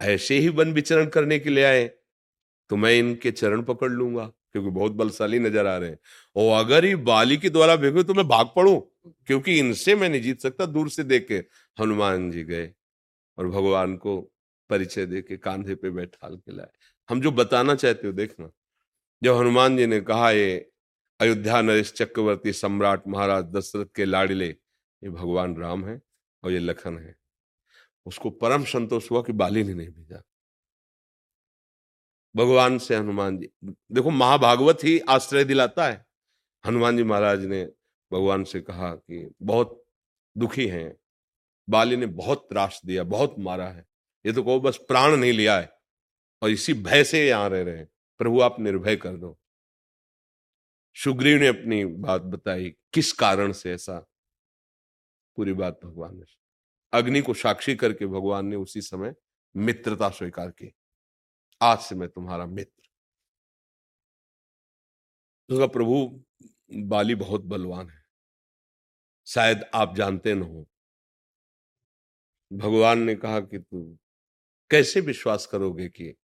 ऐसे 0.00 0.38
ही 0.38 0.48
वन 0.48 0.72
विचरण 0.72 1.06
करने 1.06 1.38
के 1.38 1.50
लिए 1.50 1.64
आए 1.64 1.90
तो 2.70 2.76
मैं 2.76 2.92
इनके 2.94 3.30
चरण 3.30 3.62
पकड़ 3.62 3.90
लूँगा, 3.90 4.24
क्योंकि 4.52 4.70
बहुत 4.70 4.92
बलशाली 4.92 5.38
नज़र 5.38 5.66
आ 5.66 5.76
रहे 5.76 5.90
हैं। 5.90 5.98
और 6.36 6.58
अगर 6.58 6.84
ये 6.84 6.96
बाली 6.96 7.36
के 7.36 7.50
द्वारा 7.50 7.76
भेगे 7.76 8.02
तो 8.02 8.14
मैं 8.14 8.26
भाग 8.28 8.50
पड़ू, 8.56 8.78
क्योंकि 9.26 9.58
इनसे 9.58 9.94
मैं 9.94 10.08
नहीं 10.08 10.22
जीत 10.22 10.40
सकता, 10.40 10.66
दूर 10.66 10.90
से 10.90 11.04
देख 11.04 11.26
के। 11.28 11.44
हनुमान 11.76 12.30
जी 12.30 12.44
गए 12.44 12.70
और 13.38 13.48
भगवान 13.48 13.96
को 13.96 14.20
परिचय 14.70 15.06
दे 15.06 15.22
के 15.22 15.36
कांधे 15.38 15.74
पे 15.74 15.90
बैठा 15.90 16.28
के 16.28 16.56
लाए। 16.56 16.70
हम 17.08 17.20
जो 17.20 17.30
बताना 17.32 17.74
चाहते 17.74 18.06
हो 18.06 18.12
देखना। 18.12 18.50
जब 19.22 19.36
हनुमान 19.36 19.76
जी 19.76 19.86
ने 19.86 20.00
कहा, 20.00 20.30
ये 20.30 20.70
अयोध्या 21.20 21.60
नरेश 21.62 21.92
चक्रवर्ती 21.92 22.52
सम्राट 22.52 23.06
महाराज 23.08 23.44
दशरथ 23.46 23.86
के 23.94 24.04
लाडले, 24.04 24.46
ये 24.46 25.10
भगवान 25.10 25.56
राम 25.56 25.84
है 25.84 26.00
और 26.42 26.52
ये 26.52 26.58
लखन 26.58 26.98
है। 26.98 27.14
उसको 28.06 28.30
परम 28.32 28.64
संतोष 28.64 29.10
हुआ 29.10 29.22
कि 29.22 29.32
बाली 29.34 29.62
ने 29.64 29.74
नहीं 29.74 29.88
भेजा। 29.88 30.22
भगवान 32.38 32.78
से 32.78 32.96
हनुमान 32.96 33.38
जी। 33.38 33.50
देखो, 33.64 34.10
महाभागवत 34.10 34.78
ही 34.84 34.98
आश्रय 34.98 35.44
दिलाता 35.44 35.86
है। 35.86 36.06
हनुमान 36.66 36.96
जी 36.96 37.02
महाराज 37.02 37.44
ने 37.44 37.64
भगवान 38.12 38.44
से 38.44 38.60
कहा 38.60 38.94
कि 38.94 39.34
बहुत 39.42 39.84
दुखी 40.38 40.66
हैं। 40.66 40.96
बाली 41.68 41.96
ने 41.96 42.06
बहुत 42.06 42.48
त्रास 42.50 42.80
दिया, 42.86 43.04
बहुत 43.04 43.34
मारा 43.38 43.68
है। 43.68 43.86
ये 44.26 44.32
तो 44.32 44.42
कहो, 44.42 44.60
बस 44.60 44.76
प्राण 44.76 45.16
नहीं 45.16 45.32
लिया 45.32 45.58
है। 45.58 45.72
और 46.42 46.50
इसी 46.50 46.74
भय 46.74 47.04
से 47.04 47.28
यहाँ 47.28 47.48
रह 47.48 47.62
रहे 47.62 47.76
हैं। 47.76 47.88
प्रभु, 48.18 48.40
आप 48.40 48.60
निर्भय 48.60 48.96
कर 48.96 49.16
दो। 49.16 49.38
सुग्रीव 50.94 51.40
ने 51.40 51.46
अपनी 51.46 51.84
बात 51.84 52.22
बताई, 52.22 52.76
किस 52.92 53.12
कारण 53.12 53.52
से 53.52 53.72
ऐसा? 53.72 54.08
पूरी 55.36 55.52
बात 55.52 55.80
भगवान 55.84 56.16
ने। 56.16 56.24
अग्नि 56.92 57.20
को 57.20 57.34
साक्षी 57.34 57.76
करके 57.76 58.06
भगवान 58.06 58.46
ने 58.46 58.56
उसी 58.56 58.80
समय 58.80 59.14
मित्रता 59.56 60.08
स्वीकार 60.08 60.50
की। 60.50 60.74
आज 61.60 61.78
से 61.78 61.94
मैं 61.94 62.08
तुम्हारा 62.08 62.46
मित्र। 62.46 62.88
तो 65.48 65.68
प्रभु 65.68 66.24
बाली 66.88 67.14
बहुत 67.14 67.44
बलवान 67.44 67.88
है। 67.90 68.02
शायद 69.26 69.64
आप 69.74 69.94
जानते 69.96 70.34
न 70.34 70.42
हो। 70.42 70.66
भगवान 72.50 72.98
ने 72.98 73.14
कहा 73.14 73.40
कि 73.40 73.58
तू 73.58 73.98
कैसे 74.70 75.00
विश्वास 75.00 75.46
करोगे 75.46 75.88
कि 75.88 76.14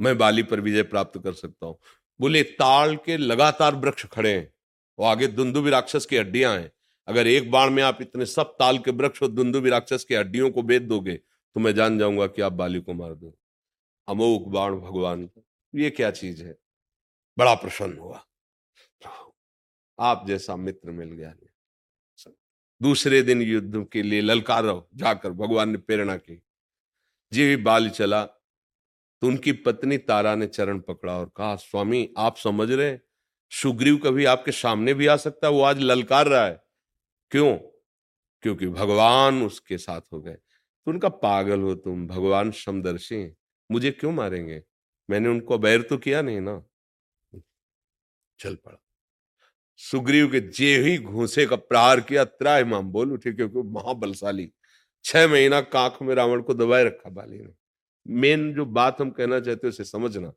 मैं 0.00 0.18
बाली 0.18 0.42
पर 0.42 0.60
विजय 0.60 0.82
प्राप्त 0.82 1.20
कर 1.24 1.32
सकता 1.32 1.66
हूँ? 1.66 1.78
बोले 2.20 2.42
ताल 2.42 2.96
के 2.96 3.16
लगातार 3.16 3.74
वृक्ष 3.74 4.06
खड़े 4.06 4.34
हैं 4.38 4.52
और 4.98 5.06
आगे 5.06 5.26
दुंदुबी 5.26 5.70
राक्षस 5.70 6.06
की 6.06 6.16
हड्डियाँ 6.16 6.56
हैं। 6.58 6.70
अगर 7.08 7.26
एक 7.26 7.50
बाण 7.50 7.70
में 7.70 7.82
आप 7.82 7.98
इतने 8.02 8.26
सब 8.26 8.56
ताल 8.58 8.78
के 8.78 8.90
वृक्ष 8.90 9.22
और 9.22 9.28
दुंदुबी 9.28 9.70
राक्षस 9.70 10.04
की 10.04 10.14
हड्डियों 10.14 10.50
को 10.50 10.62
बेच 10.62 10.82
दोगे 10.82 11.16
तो 11.16 11.60
मैं 11.60 11.74
जान 11.74 11.98
जाऊँगा 11.98 12.26
कि 12.26 12.42
आप 12.42 12.52
बाली 12.52 12.80
को 12.80 12.94
मार 12.94 13.14
दो 13.14 13.34
अमोक 14.08 14.48
बाण 14.48 14.76
भगवान 14.76 15.30
ये 15.74 15.90
क्या 15.90 16.10
चीज़ 16.10 16.44
है? 16.44 16.58
बड़ा 17.38 17.54
प्रसन्न 17.54 17.98
हुआ। 17.98 18.26
आप 20.00 20.24
जैसा 20.26 20.56
मित्र 20.56 20.90
मिल 20.90 21.12
गया 21.12 21.34
दूसरे 22.82 23.22
दिन 23.22 23.42
युद्ध 23.42 23.88
के 23.92 24.02
लिए 24.02 24.20
ललकार 24.20 24.88
जाकर 24.94 25.30
भगवान 25.30 25.68
ने 25.68 25.78
प्रेरणा 25.78 26.16
की। 26.16 26.42
जी 27.32 27.56
बाल 27.56 27.90
चला। 27.90 28.24
तो 29.20 29.26
उनकी 29.26 29.52
पत्नी 29.52 29.98
तारा 29.98 30.34
ने 30.34 30.46
चरण 30.46 30.80
पकड़ा 30.80 31.18
और 31.18 31.32
कहा, 31.36 31.56
स्वामी, 31.56 32.14
आप 32.18 32.36
समझ 32.36 32.70
रहे 32.70 32.98
सुग्रीव 33.50 33.96
कभी 33.96 34.24
आपके 34.24 34.52
सामने 34.52 34.94
भी 34.94 35.06
आ 35.06 35.16
सकता 35.16 35.46
है? 35.46 35.52
वो 35.52 35.62
आज 35.62 35.78
ललकार 35.78 36.26
रहा 36.26 36.46
है। 36.46 36.64
क्यों? 37.30 37.56
क्योंकि 38.42 38.66
भगवान 38.66 39.42
उसके 39.42 39.78
साथ 39.78 40.00
हो 40.12 40.20
गए। 40.20 40.34
तो 40.34 40.90
उनका 40.90 41.08
पागल 41.08 41.60
हो 41.60 41.74
तुम, 41.74 42.06
भगवान 42.06 42.50
समदर्शी 42.50 43.14
हैं। 43.14 43.36
मुझे 43.72 43.90
क्यों 43.90 44.12
मारेंगे? 44.12 44.62
मैंने 45.10 45.28
उनको 45.28 45.58
बैर 45.58 45.82
तो 45.82 45.98
किया 45.98 46.22
नहीं 46.22 46.40
ना। 46.40 46.64
चल 48.38 48.54
पड़ा। 48.54 48.82
सुग्रीव 49.76 50.32
के 50.32 50.40
जे 50.40 50.78
ही 50.78 50.98
घूसे 50.98 51.46
का 51.46 51.56
प्रहार 51.56 52.00
किया, 52.00 52.24
त्राय 52.24 52.64
माम 52.64 52.88
बोल 52.88 53.12
उठे, 53.12 53.32
क्योंकि 53.32 53.58
महाबलशाली। 53.58 54.52
छह 55.04 55.28
महीना 55.28 55.60
कांख 55.60 55.98
में 56.02 56.14
रावण 56.14 56.42
को 56.42 56.54
दबाए 56.54 56.84
रखा 56.84 57.10
बाली 57.10 57.38
ने। 57.38 57.52
मेन 58.08 58.54
जो 58.54 58.64
बात 58.64 59.00
हम 59.00 59.10
कहना 59.10 59.40
चाहते 59.40 59.68
उसे 59.68 59.84
समझना। 59.84 60.32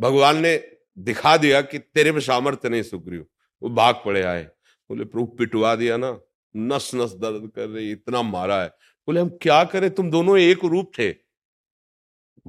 भगवान 0.00 0.36
ने 0.36 0.76
दिखा 0.98 1.36
दिया 1.36 1.62
कि 1.62 1.78
तेरे 1.78 2.12
में 2.12 2.20
सामर्थ्य 2.20 2.68
नहीं, 2.68 2.82
सुग्रीव। 2.82 3.26
वो 3.62 3.68
भाग 3.68 3.94
पड़े 3.94 4.22
आए। 4.22 4.44
बोले, 4.88 5.04
प्रभु, 5.04 5.26
पिटवा 5.26 5.76
दिया 5.76 5.96
ना। 5.96 6.20
नस 6.56 6.90
नस 6.94 7.14
दर्द 7.14 7.52
कर 7.56 7.68
रही, 7.68 7.92
इतना 7.92 8.22
मारा 8.22 8.62
है। 8.62 8.68
बोले, 9.06 9.20
हम 9.20 9.28
क्या 9.28 9.64
करें? 9.64 9.94
तुम 9.94 10.10
दोनों 10.10 10.38
एक 10.38 10.64
रूप 10.64 10.92
थे। 10.98 11.23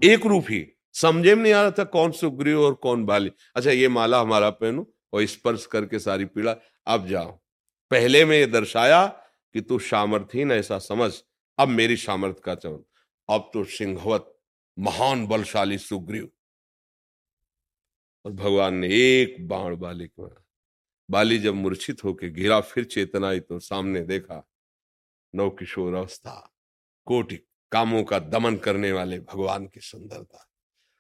एक 0.03 0.25
रूप 0.25 0.45
ही। 0.49 0.65
समझे 0.93 1.35
में 1.35 1.43
नहीं 1.43 1.53
आ 1.53 1.61
रहा 1.61 1.71
था 1.71 1.83
कौन 1.83 2.11
सुग्रीव 2.11 2.61
और 2.61 2.73
कौन 2.73 3.05
बाली। 3.05 3.31
अच्छा 3.55 3.71
ये 3.71 3.87
माला 3.87 4.19
हमारा 4.21 4.49
पहनो 4.49 4.93
और 5.13 5.25
स्पर्श 5.25 5.65
करके 5.65 5.99
सारी 5.99 6.25
पीड़ा। 6.25 6.55
अब 6.87 7.07
जाओ। 7.07 7.31
पहले 7.91 8.25
में 8.25 8.37
ये 8.37 8.45
दर्शाया 8.45 9.05
कि 9.55 9.61
तू 9.61 9.79
सामर्थहीन 9.79 10.51
ऐसा 10.51 10.79
समझ। 10.79 11.11
अब 11.57 11.67
मेरी 11.67 11.97
सामर्थ 11.97 12.39
का 12.39 12.55
चवन 12.55 12.83
अब 13.29 13.49
तो 13.53 13.63
सिंहवत, 13.63 14.33
महान 14.77 15.25
बलशाली 15.27 15.77
सुग्रीव। 15.77 16.29
और 18.25 18.31
भगवान 18.31 18.73
ने 18.73 18.87
एक 18.87 19.47
बाण 19.47 19.75
बाली 19.75 20.07
को 20.07 20.29
बाली 21.09 21.37
जब 21.37 21.55
मूर्छित 21.55 22.03
होके 22.03 22.29
गिरा 22.29 22.59
फिर 22.61 22.83
चेतना 22.83 23.27
आई 23.27 23.39
तो 23.39 23.59
सामने 23.59 24.01
देखा 24.01 24.47
नव 25.35 25.49
किशोर 25.49 25.93
अवस्था 25.93 26.53
कोटि 27.07 27.39
कामों 27.71 28.03
का 28.03 28.19
दमन 28.19 28.55
करने 28.55 28.91
वाले 28.91 29.19
भगवान 29.19 29.65
की 29.67 29.79
सुंदरता 29.79 30.49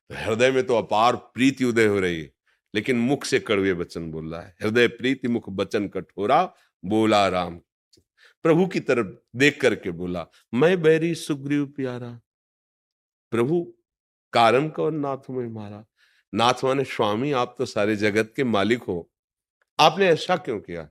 तो 0.09 0.15
हृदय 0.15 0.51
में 0.51 0.65
तो 0.67 0.77
अपार 0.77 1.15
प्रीति 1.15 1.65
उदय 1.65 1.85
हो 1.85 1.99
रही 1.99 2.21
है, 2.21 2.31
लेकिन 2.73 2.97
मुख 2.97 3.25
से 3.25 3.39
कड़वे 3.39 3.71
वचन 3.71 4.11
बोल 4.11 4.33
रहा 4.33 4.41
है। 4.41 4.55
हृदय 4.61 4.87
प्रीति, 4.87 5.27
मुख 5.27 5.49
वचन 5.49 5.87
कठोरा, 5.87 6.53
बोला 6.83 7.27
राम। 7.27 7.59
प्रभु 8.43 8.67
की 8.67 8.79
तरफ़ 8.79 9.07
देख 9.35 9.61
करके 9.61 9.91
बोला, 9.91 10.25
मैं 10.53 10.81
बैरी 10.81 11.15
सुग्रीव 11.15 11.65
प्यारा। 11.65 12.19
प्रभु, 13.31 13.73
कारण 14.33 14.69
कौन 14.69 14.95
नाथ 14.95 15.29
में 15.29 15.47
मारा? 15.47 15.85
नाथ 16.33 16.63
माने 16.63 16.83
स्वामी, 16.83 17.31
आप 17.31 17.55
तो 17.57 17.65
सारे 17.65 17.95
जगत 17.95 18.33
के 18.35 18.43
मालिक 18.43 18.83
हो। 18.83 19.11
आपने 19.79 20.07
ऐसा 20.07 20.35
क्यों 20.37 20.59
किया? 20.59 20.89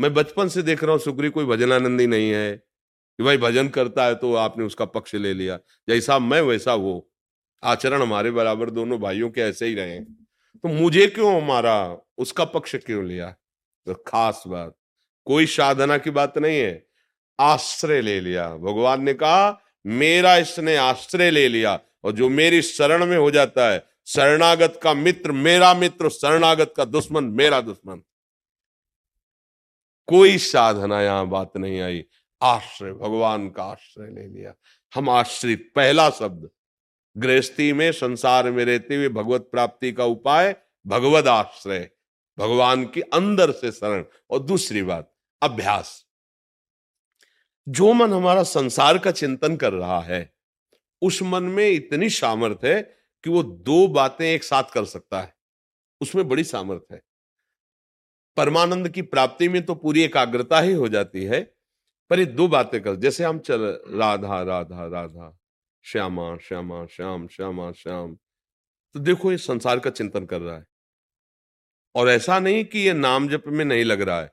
मैं 0.00 0.14
बचपन 0.14 0.48
से 0.48 0.62
देख 0.62 0.82
रहा 0.84 0.92
हूँ, 0.92 1.00
सुग्रीव 1.00 1.30
कोई 1.30 1.44
भजनानंदी 1.44 2.06
नहीं 2.06 2.30
है। 2.30 2.62
कि 3.18 3.24
भाई 3.24 3.36
भजन 3.36 3.68
करता 3.68 4.04
है 4.04 4.14
तो 4.14 4.34
आपने 4.34 4.64
उसका 4.64 4.84
पक्ष 4.84 5.14
ले 5.14 5.34
लिया। 5.34 5.58
जैसा 5.88 6.18
मैं 6.18 6.40
वैसा 6.40 6.74
वो। 6.74 7.10
आचरण 7.64 8.02
हमारे 8.02 8.30
बराबर 8.30 8.70
दोनों 8.70 9.00
भाइयों 9.00 9.30
के 9.30 9.40
ऐसे 9.40 9.66
ही 9.66 9.74
रहे। 9.74 10.00
तो 10.00 10.68
मुझे 10.68 11.06
क्यों 11.06 11.42
मारा? 11.42 11.96
उसका 12.18 12.44
पक्ष 12.44 12.76
क्यों 12.76 13.04
लिया? 13.04 13.30
तो 13.86 13.94
खास 13.94 14.44
बात। 14.46 14.76
कोई 15.24 15.46
साधना 15.46 15.98
की 15.98 16.10
बात 16.10 16.38
नहीं 16.38 16.58
है। 16.58 16.86
आश्रय 17.40 18.00
ले 18.00 18.20
लिया। 18.20 18.54
भगवान 18.54 19.02
ने 19.02 19.14
कहा, 19.14 19.60
मेरा 19.86 20.36
इसने 20.36 20.76
आश्रय 20.76 21.30
ले 21.30 21.48
लिया 21.48 21.80
और 22.04 22.12
जो 22.12 22.28
मेरी 22.28 22.62
शरण 22.62 23.06
में 23.06 23.16
हो 23.16 23.30
जाता 23.30 23.70
है, 23.70 23.84
शरणागत 24.06 24.80
का 24.82 24.94
मित्र 24.94 25.32
मेरा 25.32 25.74
मित्र, 25.74 26.08
शरणागत 26.08 26.74
का 26.76 26.84
दुश्मन 26.84 27.24
मेरा 27.24 27.60
दुश्मन। 27.60 28.02
कोई 30.06 30.38
साधना 30.38 31.02
यहाँ 31.02 31.26
बात 31.26 31.56
नहीं 31.56 31.80
आई। 31.80 32.04
आश्रय, 32.44 32.92
भगवान 32.92 33.50
का 33.50 33.64
आश्रय 33.64 34.10
ले 34.10 34.26
लिया। 34.26 34.54
हम 34.94 35.08
आश्रित, 35.08 35.72
पहला 35.76 36.10
शब्द, 36.10 36.50
गृहस्थी 37.16 37.72
में 37.72 37.92
संसार 37.92 38.50
में 38.50 38.64
रहते 38.64 38.96
हुए 38.96 39.08
भगवत 39.08 39.40
प्राप्ति 39.40 39.92
का 39.92 40.04
उपाय 40.04 40.56
भगवत 40.86 41.26
आश्रय, 41.26 41.90
भगवान 42.38 42.84
की 42.84 43.00
अंदर 43.00 43.52
से 43.52 43.72
शरण। 43.72 44.04
और 44.30 44.38
दूसरी 44.38 44.82
बात, 44.82 45.14
अभ्यास। 45.42 46.06
जो 47.68 47.92
मन 47.92 48.12
हमारा 48.12 48.42
संसार 48.42 48.98
का 48.98 49.10
चिंतन 49.10 49.56
कर 49.56 49.72
रहा 49.72 50.00
है, 50.00 50.34
उस 51.02 51.22
मन 51.22 51.42
में 51.42 51.68
इतनी 51.68 52.10
सामर्थ्य 52.10 52.74
है 52.74 52.82
कि 53.24 53.30
वो 53.30 53.42
दो 53.42 53.88
बातें 53.88 54.26
एक 54.26 54.44
साथ 54.44 54.62
कर 54.62 54.84
सकता 54.84 55.20
है। 55.20 55.34
उसमें 56.00 56.28
बड़ी 56.28 56.44
सामर्थ्य 56.44 56.94
है। 56.94 57.02
परमानंद 58.36 58.88
की 58.88 59.02
प्राप्ति 59.02 59.48
में 59.48 59.66
तो 59.66 59.74
पूरी 59.74 60.02
एकाग्रता 60.02 60.60
ही 60.60 60.72
हो 60.72 60.88
जाती 60.88 61.24
है 61.24 61.53
पर 62.14 62.20
ये 62.20 62.26
दो 62.26 62.48
बातें 62.48 62.82
कर, 62.82 62.96
जैसे 62.96 63.24
हम 63.24 63.38
चल 63.38 63.80
राधा 63.90 64.42
राधा 64.42 64.86
राधा, 64.86 65.38
श्यामा 65.82 66.36
श्यामा, 66.36 66.86
श्याम 66.86 67.26
श्यामा, 67.26 67.72
श्याम 67.72 68.14
तो 68.94 69.00
देखो 69.00 69.32
ये 69.32 69.38
संसार 69.38 69.78
का 69.78 69.90
चिंतन 69.90 70.24
कर 70.24 70.40
रहा 70.40 70.56
है। 70.56 70.64
और 71.94 72.08
ऐसा 72.08 72.38
नहीं 72.38 72.64
कि 72.64 72.78
ये 72.78 72.92
नाम 72.92 73.28
जप 73.28 73.42
में 73.46 73.64
नहीं 73.64 73.84
लग 73.84 74.00
रहा 74.00 74.20
है। 74.20 74.32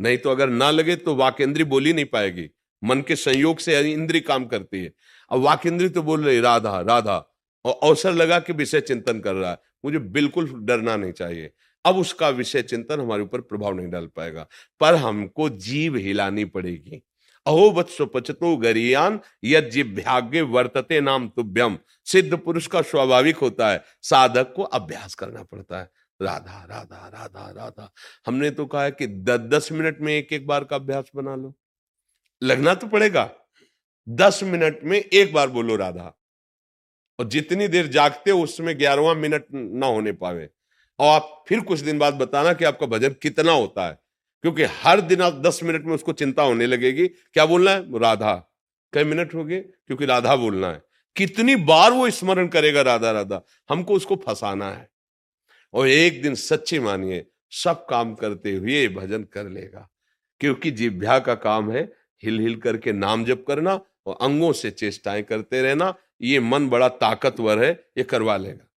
नहीं 0.00 0.18
तो 0.18 0.30
अगर 0.30 0.48
ना 0.48 0.70
लगे 0.70 0.96
तो 0.96 1.14
वाकेंद्री 1.14 1.64
बोली 1.64 1.92
नहीं 1.92 2.04
पाएगी। 2.04 2.50
मन 2.84 3.02
के 3.02 3.16
संयोग 3.16 3.58
से 3.58 3.92
इंद्री 3.92 4.20
काम 4.20 4.46
करती 4.46 4.84
है। 4.84 4.92
अब 5.30 5.40
वाकेंद्री 5.40 5.88
तो 5.88 6.02
बोल 6.02 6.24
रही, 6.24 6.40
राधा 6.40 6.80
राधा। 6.80 7.34
और 7.64 7.80
अवसर 7.82 8.12
लगा 8.12 8.40
कि 8.40 8.52
विषय 8.52 8.80
चिंतन 8.80 9.20
कर 9.20 9.34
रहा 9.34 9.50
है। 9.50 9.58
मुझे 9.84 9.98
बिल्कुल 9.98 10.52
डरना 10.52 10.96
नहीं 10.96 11.12
चाहिए। 11.12 11.52
अब 11.84 11.96
उसका 11.96 12.28
विषय 12.28 12.62
चिंतन 12.62 13.00
हमारे 13.00 13.22
ऊपर 13.22 13.40
प्रभाव 13.40 13.74
नहीं 13.74 13.90
डाल 13.90 14.06
पाएगा। 14.06 14.46
पर 14.80 14.94
हमको 14.94 15.48
जीव 15.48 15.96
हिलानी 15.96 16.44
पड़ेगी। 16.44 17.02
अहो 17.46 17.70
वत्सो 17.70 18.06
पचतो 18.06 18.56
गरियान 18.56 19.20
यज्ञ 19.44 20.40
वर्तते 20.40 21.00
नाम 21.00 21.28
तुभ्यम। 21.28 21.78
सिद्ध 22.04 22.36
पुरुष 22.38 22.66
का 22.66 22.82
स्वाभाविक 22.82 23.36
होता 23.36 23.70
है, 23.70 23.84
साधक 24.02 24.52
को 24.56 24.62
अभ्यास 24.62 25.14
करना 25.14 25.42
पड़ता 25.42 25.80
है। 25.80 25.90
राधा 26.22 26.64
राधा 26.70 27.08
राधा 27.08 27.50
राधा। 27.50 27.92
हमने 28.26 28.50
तो 28.50 28.66
कहा 28.66 28.84
है 28.84 28.90
कि 28.90 29.06
दस 29.06 29.40
दस 29.40 29.72
मिनट 29.72 30.00
में 30.00 30.14
एक 30.14 30.32
एक 30.32 30.46
बार 30.46 30.64
का 30.64 30.76
अभ्यास 30.76 31.10
बना 31.16 31.34
लो। 31.36 31.54
लगना 32.42 32.74
तो 32.74 32.86
पड़ेगा। 32.86 33.30
दस 34.08 34.40
मिनट 34.42 34.80
में 34.84 34.98
एक 34.98 35.32
बार 35.32 35.48
बोलो 35.48 35.76
राधा। 35.76 36.14
और 37.18 37.28
जितनी 37.28 37.68
देर 37.68 37.86
जागते 37.86 38.30
हो, 38.30 38.42
उसमें 38.42 38.78
ग्यारहवा 38.78 39.14
मिनट 39.14 39.44
ना 39.52 39.86
होने 39.86 40.12
पावे। 40.12 40.48
और 41.00 41.14
आप 41.14 41.44
फिर 41.48 41.60
कुछ 41.60 41.80
दिन 41.80 41.98
बाद 41.98 42.14
बताना 42.14 42.52
कि 42.52 42.64
आपका 42.64 42.86
भजन 42.86 43.08
कितना 43.08 43.52
होता 43.52 43.88
है। 43.88 43.98
क्योंकि 44.42 44.62
हर 44.62 45.00
दिन 45.00 45.22
आप 45.22 45.32
दस 45.34 45.60
मिनट 45.62 45.84
में 45.84 45.94
उसको 45.94 46.12
चिंता 46.12 46.42
होने 46.42 46.66
लगेगी। 46.66 47.08
क्या 47.08 47.46
बोलना 47.46 47.70
है? 47.70 47.98
राधा। 47.98 48.46
कई 48.92 49.04
मिनट 49.04 49.34
हो 49.34 49.44
गए, 49.44 49.60
क्योंकि 49.60 50.04
राधा 50.04 50.36
बोलना 50.36 50.70
है। 50.70 50.82
कितनी 51.16 51.56
बार 51.56 51.92
वो 51.92 52.10
स्मरण 52.10 52.48
करेगा 52.48 52.82
राधा 52.82 53.10
राधा? 53.10 53.42
हमको 53.70 53.94
उसको 53.94 54.16
फंसाना 54.16 54.70
है। 54.70 54.90
और 55.74 55.88
एक 55.88 56.22
दिन 56.22 56.34
सच्ची 56.34 56.78
मानिए, 56.78 57.26
सब 57.50 57.86
काम 57.86 58.14
करते 58.14 58.52
हुए 58.52 58.88
भजन 58.88 59.24
कर 59.24 59.48
लेगा। 59.48 59.90
क्योंकि 60.40 60.70
जिभ्या 60.70 61.18
का 61.18 61.34
काम 61.34 61.70
है 61.72 61.92
हिल 62.22 62.40
हिल 62.40 62.56
करके 62.56 62.92
नाम 62.92 63.24
जप 63.24 63.44
करना 63.48 63.80
और 64.06 64.18
अंगों 64.20 64.52
से 64.52 64.70
चेष्टाएँ 64.70 65.22
करते 65.22 65.62
रहना। 65.62 65.94
ये 66.22 66.40
मन 66.40 66.68
बड़ा 66.68 66.88
ताकतवर 66.88 67.64
है, 67.64 67.84
ये 67.98 68.04
करवा 68.04 68.36
लेगा। 68.36 68.69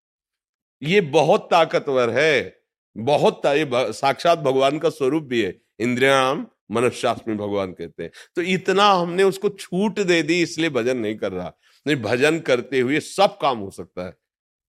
ये 0.82 1.00
बहुत 1.00 1.48
ताकतवर 1.50 2.10
है। 2.10 2.62
बहुत 2.96 3.40
ता, 3.42 3.52
ये 3.52 3.68
साक्षात 3.72 4.38
भगवान 4.38 4.78
का 4.78 4.88
स्वरूप 4.90 5.22
भी 5.22 5.42
है। 5.42 5.54
इंद्रियाम 5.80 6.46
मनुष्यास्त्र 6.70 7.30
में 7.30 7.38
भगवान 7.38 7.72
कहते 7.72 8.02
हैं। 8.02 8.10
तो 8.36 8.42
इतना 8.42 8.90
हमने 8.90 9.22
उसको 9.22 9.48
छूट 9.50 10.00
दे 10.00 10.22
दी 10.22 10.40
इसलिए 10.42 10.70
भजन 10.70 10.96
नहीं 10.96 11.16
कर 11.16 11.32
रहा। 11.32 11.52
नहीं 11.86 11.96
भजन 11.96 12.38
करते 12.40 12.80
हुए 12.80 13.00
सब 13.00 13.38
काम 13.42 13.58
हो 13.58 13.70
सकता 13.70 14.06
है। 14.06 14.16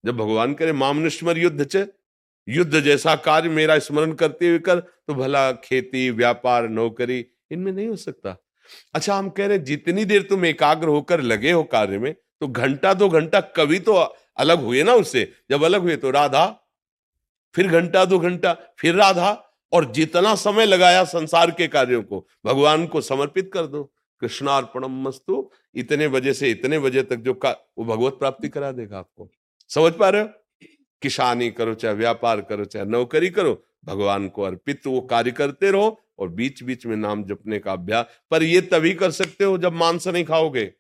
जब 0.04 0.18
भगवान 0.18 0.54
करे 0.54 0.72
मामनुष्मर 0.74 1.38
युद्ध 1.38 1.64
च। 1.66 1.86
युद्ध 2.48 2.80
जैसा 2.80 3.16
कार्य 3.16 3.50
मेरा 3.50 3.78
स्मरण 3.80 4.14
करते 4.14 4.48
हुए 4.48 4.60
कर 4.60 4.80
तो 4.80 5.14
भला 5.14 5.52
खेती 5.54 6.10
व्यापार 6.10 6.68
नौकरी 6.70 7.26
इनमें 7.52 7.72
नहीं 7.72 7.88
हो 7.88 7.96
सकता। 7.96 8.36
अच्छा 8.94 9.16
हम 9.16 9.30
कह 9.30 9.48
रहे 9.48 9.58
जितनी 9.60 10.06
देर 10.06 10.22
तुम 10.22 10.46
एकाग्र 10.46 10.88
होकर 10.88 11.22
लगे 11.22 11.52
हो 11.52 11.64
कार्य 11.64 11.98
में 11.98 12.14
तो 12.14 12.48
घंटा 12.48 12.94
दो 12.94 13.10
घंटा 13.10 13.42
कभी 13.56 13.80
तो 13.80 13.94
अलग 14.38 14.60
हुए 14.60 14.84
ना 14.84 14.94
उससे 14.94 15.34
जब 15.52 15.64
अलग 15.64 15.82
हुए 15.82 15.96
तो 15.96 16.12
राधा, 16.12 16.60
फिर 17.56 17.68
घंटा, 17.68 18.06
दो 18.06 18.20
घंटा, 18.20 18.58
फिर 18.80 18.96
राधा, 18.96 19.50
और 19.74 19.92
जितना 19.92 20.36
समय 20.36 20.66
लगाया 20.66 21.04
संसार 21.04 21.52
के 21.52 21.68
कार्यों 21.68 22.04
को, 22.04 22.28
भगवान 22.46 22.88
को 22.88 23.02
समर्पित 23.02 23.52
कर 23.54 23.68
दो। 23.68 23.94
कृष्णार्पणम 24.20 25.08
मस्तु, 25.08 25.52
इतने 25.76 26.08
बजे 26.08 26.34
से 26.34 26.52
इतने 26.52 26.80
बजे 26.80 27.04
तक 27.04 27.16
जो 27.16 27.34
का, 27.34 27.52
वो 27.78 27.86
भगवत 27.86 28.14
प्राप्ति 28.14 28.50
करा 28.50 28.72
देगा 28.72 29.00
आपको। 29.00 29.30
समझ 29.70 29.94
पा 29.94 30.10
रहे 30.10 30.22
हो? 30.22 30.30
किसानी 31.02 31.52
करो, 31.52 31.74
चाहे 31.74 31.96
व्यापार 31.96 32.42
करो, 32.42 32.66
चाहे 32.66 32.86
नौकरी 32.86 33.30
करो, 33.30 33.66
भगवान 33.86 34.30
को 34.30 34.42
अर्पित 34.42 34.88
वो 34.88 35.02
कार्य 35.02 35.32
करते 35.32 35.72
रहो, 35.72 36.02
और 36.20 36.30
बीच 36.30 36.64
बीच 36.64 36.86
में 36.86 36.98
नाम 36.98 37.24
जपने 37.24 37.60
का 37.60 37.74
अभ्यास, 37.74 38.06
पर 38.32 38.44
ये 38.44 38.62
तभी 38.62 38.94
कर 38.94 39.12
सकते 39.12 39.44
हो 39.44 39.58
जब 39.58 39.74
मांस 39.74 40.08
नहीं 40.08 40.26
खाओगे, 40.26 40.74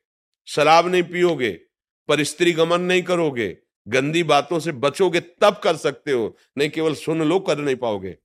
शराब 0.47 0.87
नहीं 0.87 1.03
पियोगे 1.03 1.59
पर 2.07 2.23
स्त्री 2.23 2.51
गमन 2.51 2.81
नहीं 2.81 3.03
करोगे, 3.03 3.57
गंदी 3.87 4.23
बातों 4.23 4.59
से 4.59 4.71
बचोगे, 4.71 5.19
तब 5.19 5.61
कर 5.63 5.75
सकते 5.75 6.11
हो, 6.11 6.37
नहीं 6.57 6.69
केवल 6.69 6.93
सुन 6.93 7.21
लो, 7.21 7.39
कर 7.39 7.57
नहीं 7.57 7.75
पाओगे। 7.75 8.17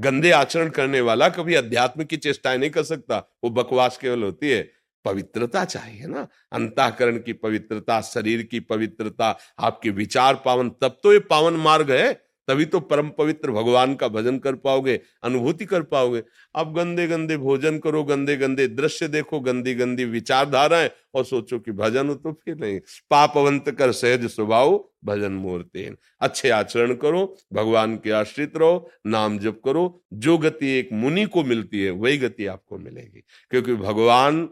गंदे 0.00 0.30
आचरण 0.30 0.68
करने 0.68 1.00
वाला 1.00 1.28
कभी 1.28 1.54
अध्यात्म 1.54 2.04
की 2.04 2.16
चेष्टाएँ 2.16 2.58
नहीं 2.58 2.70
कर 2.70 2.82
सकता, 2.82 3.38
वो 3.44 3.50
बकवास 3.50 3.98
केवल 3.98 4.22
होती 4.22 4.50
है। 4.50 4.72
पवित्रता 5.04 5.64
चाहिए 5.64 6.06
ना, 6.06 6.28
अंताकरण 6.52 7.18
की 7.18 7.32
पवित्रता, 7.32 8.00
शरीर 8.00 8.42
की 8.42 8.60
पवित्रता, 8.60 9.38
आपके 9.58 9.90
विचार 9.90 10.34
पावन, 10.34 10.70
तब 10.70 11.00
तो 11.02 11.12
ये 11.12 11.18
पावन 11.18 11.52
मार्ग 11.52 11.92
है 11.92 12.25
तभी 12.48 12.64
तो 12.64 12.80
परम 12.80 13.08
पवित्र 13.08 13.50
भगवान 13.50 13.94
का 13.94 14.08
भजन 14.08 14.38
कर 14.38 14.54
पाओगे, 14.56 15.00
अनुभूति 15.22 15.64
कर 15.64 15.82
पाओगे। 15.84 16.22
अब 16.54 16.74
गंदे 16.74 17.06
गंदे 17.06 17.36
भोजन 17.36 17.78
करो 17.78 18.02
गंदे 18.04 18.36
गंदे 18.36 18.66
दृश्य 18.68 19.08
देखो 19.08 19.40
गंदी 19.40 19.74
गंदी 19.74 20.04
विचारधाराएँ, 20.06 20.90
और 21.14 21.24
सोचो 21.24 21.58
कि 21.58 21.72
भजन 21.72 22.14
तो 22.14 22.32
फिर 22.34 22.56
नहीं। 22.56 22.78
पापवंत 23.10 23.70
कर 23.70 23.92
सहज 23.92 24.26
स्वभाव, 24.26 24.76
भजन 25.04 25.32
मूर्ति 25.32 25.94
अच्छे 26.20 26.50
आचरण 26.50 26.94
करो, 26.94 27.36
भगवान 27.52 27.96
के 27.96 28.10
आश्रित 28.10 28.56
रहो, 28.56 28.90
नाम 29.06 29.38
जप 29.38 29.60
करो। 29.64 30.02
जो 30.14 30.36
गति 30.38 30.70
एक 30.70 30.88
मुनि 30.92 31.24
को 31.26 31.44
मिलती 31.44 31.82
है, 31.82 31.90
वही 31.92 32.18
गति 32.18 32.46
आपको 32.46 32.78
मिलेगी। 32.78 33.22
क्योंकि 33.52 33.74
भगवान 33.76 34.44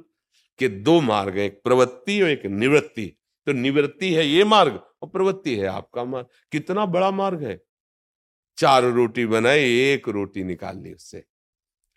के 0.60 0.68
दो 0.68 1.00
मार्ग 1.00 1.38
एक 1.38 1.60
प्रवृत्ति 1.64 2.20
और 2.22 2.28
एक 2.28 2.46
निवृत्ति। 2.46 3.06
तो 3.46 3.52
निवृत्ति 3.52 4.12
है 4.14 4.26
ये 4.26 4.44
मार्ग, 4.46 4.80
और 5.02 5.08
प्रवृत्ति 5.08 5.54
है 5.56 5.66
आपका 5.66 6.04
मार्ग। 6.04 6.26
कितना 6.52 6.86
बड़ा 6.86 7.10
मार्ग 7.12 7.42
है 7.42 7.58
चार 8.56 8.84
रोटी 8.84 9.26
बनाई, 9.26 9.64
एक 9.64 10.08
रोटी 10.08 10.44
निकाल 10.44 10.78
ली 10.78 10.92
उससे। 10.92 11.24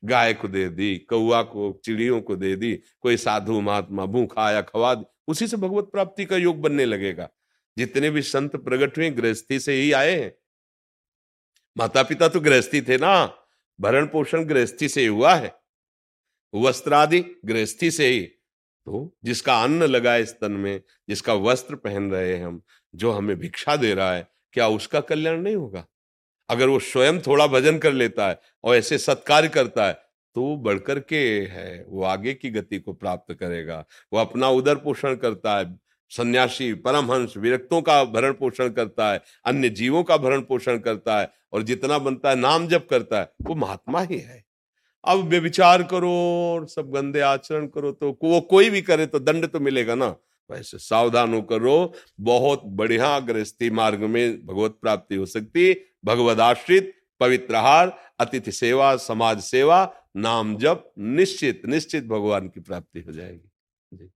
गाय 0.03 0.33
को 0.33 0.47
दे 0.47 0.69
दी 0.69 0.97
कौआ 0.97 1.41
को, 1.41 1.81
चिड़ियों 1.85 2.21
को 2.21 2.35
दे 2.35 2.55
दी, 2.55 2.79
कोई 3.01 3.17
साधु 3.17 3.61
महात्मा 3.61 4.05
भूखा 4.05 4.45
आया 4.45 4.61
खवा 4.61 4.95
दी, 4.95 5.05
उसी 5.27 5.47
से 5.47 5.57
भगवत 5.57 5.83
प्राप्ति 5.83 6.25
का 6.25 6.37
योग 6.37 6.61
बनने 6.61 6.85
लगेगा। 6.85 7.29
जितने 7.77 8.09
भी 8.09 8.21
संत 8.21 8.55
प्रगट 8.55 8.97
हुए, 8.97 9.09
गृहस्थी 9.09 9.59
से 9.59 9.73
ही 9.73 9.91
आए 9.91 10.19
हैं। 10.19 10.35
माता 11.77 12.03
पिता 12.03 12.27
तो 12.27 12.39
गृहस्थी 12.39 12.81
थे 12.81 12.97
ना, 12.97 13.37
भरण 13.81 14.05
पोषण 14.05 14.43
गृहस्थी 14.43 14.89
से 14.89 15.07
हुआ 15.07 15.35
है। 15.35 15.55
वस्त्र 16.55 16.93
आदि 16.93 17.19
गृहस्थी 17.45 17.91
से 17.91 18.07
ही। 18.07 18.21
तो 18.85 19.17
जिसका 19.23 19.63
अन्न 19.63 19.83
लगा 19.83 20.15
इस 20.15 20.31
तन 20.33 20.51
में, 20.51 20.81
जिसका 21.09 21.33
वस्त्र 21.33 21.75
पहन 21.75 22.11
रहे 22.11 22.37
हैं 22.37 22.45
हम, 22.45 22.61
जो 22.95 23.11
हमें 23.11 23.39
भिक्षा 23.39 23.75
दे 23.75 23.93
रहा 23.93 24.13
है, 24.13 24.27
क्या 24.53 24.67
उसका 24.67 24.99
कल्याण 25.01 25.41
नहीं 25.41 25.55
होगा? 25.55 25.87
अगर 26.49 26.67
वो 26.67 26.79
स्वयं 26.81 27.19
थोड़ा 27.21 27.47
भजन 27.47 27.77
कर 27.77 27.93
लेता 27.93 28.27
है 28.27 28.39
और 28.63 28.75
ऐसे 28.75 28.97
सत्कार 28.97 29.47
करता 29.47 29.87
है 29.87 29.93
तो 30.35 30.41
वो 30.41 30.55
बढ़कर 30.57 30.99
के 30.99 31.17
है, 31.41 31.85
वो 31.87 32.03
आगे 32.05 32.33
की 32.33 32.49
गति 32.49 32.79
को 32.79 32.93
प्राप्त 32.93 33.33
करेगा। 33.33 33.83
वो 34.13 34.19
अपना 34.19 34.49
उदर 34.49 34.75
पोषण 34.75 35.15
करता 35.15 35.57
है, 35.57 35.65
सन्यासी, 36.11 36.73
परमहंस, 36.75 37.33
विरक्तों 37.37 37.81
का 37.81 38.03
भरण 38.05 38.33
पोषण 38.33 38.69
करता 38.69 39.11
है, 39.11 39.21
अन्य 39.45 39.69
जीवों 39.71 40.03
का 40.03 40.17
भरण 40.17 40.41
पोषण 40.41 40.77
करता 40.79 41.19
है 41.19 41.29
और 41.53 41.63
जितना 41.63 41.97
बनता 41.99 42.29
है, 42.29 42.35
नाम 42.35 42.67
जप 42.67 42.87
करता 42.89 43.19
है, 43.19 43.31
वो 43.41 43.55
महात्मा 43.55 44.01
ही 44.01 44.17
है। 44.17 44.43
अब 45.03 45.27
व्यविचार 45.29 45.83
करो 45.83 46.11
और 46.45 46.67
सब 46.67 46.91
गंदे 46.91 47.19
आचरण 47.21 47.67
करो 47.67 47.91
तो 47.91 48.17
वो 48.23 48.39
कोई 48.41 48.69
भी 48.69 48.81
करे 48.81 49.05
तो 49.05 49.19
दंड 49.19 49.47
तो 49.47 49.59
मिलेगा 49.59 49.95
ना। 49.95 50.15
वैसे 50.49 50.77
सावधान 50.77 51.33
होकर 51.33 51.93
बहुत 52.21 52.61
बढ़िया 52.65 53.19
गृहस्थी 53.21 53.69
मार्ग 53.69 53.99
में 54.01 54.45
भगवत 54.45 54.77
प्राप्ति 54.81 55.15
हो 55.15 55.25
सकती 55.25 55.73
भगवदाश्रित, 56.07 56.93
पवित्रहार, 57.19 57.97
अतिथि 58.19 58.51
सेवा, 58.51 58.95
समाज 58.95 59.41
सेवा, 59.41 59.79
नाम 60.15 60.55
जप, 60.57 60.91
निश्चित 60.97 61.65
निश्चित 61.65 62.05
भगवान 62.05 62.47
की 62.47 62.59
प्राप्ति 62.59 62.99
हो 62.99 63.11
जाएगी। 63.11 63.49
जी। 63.93 64.09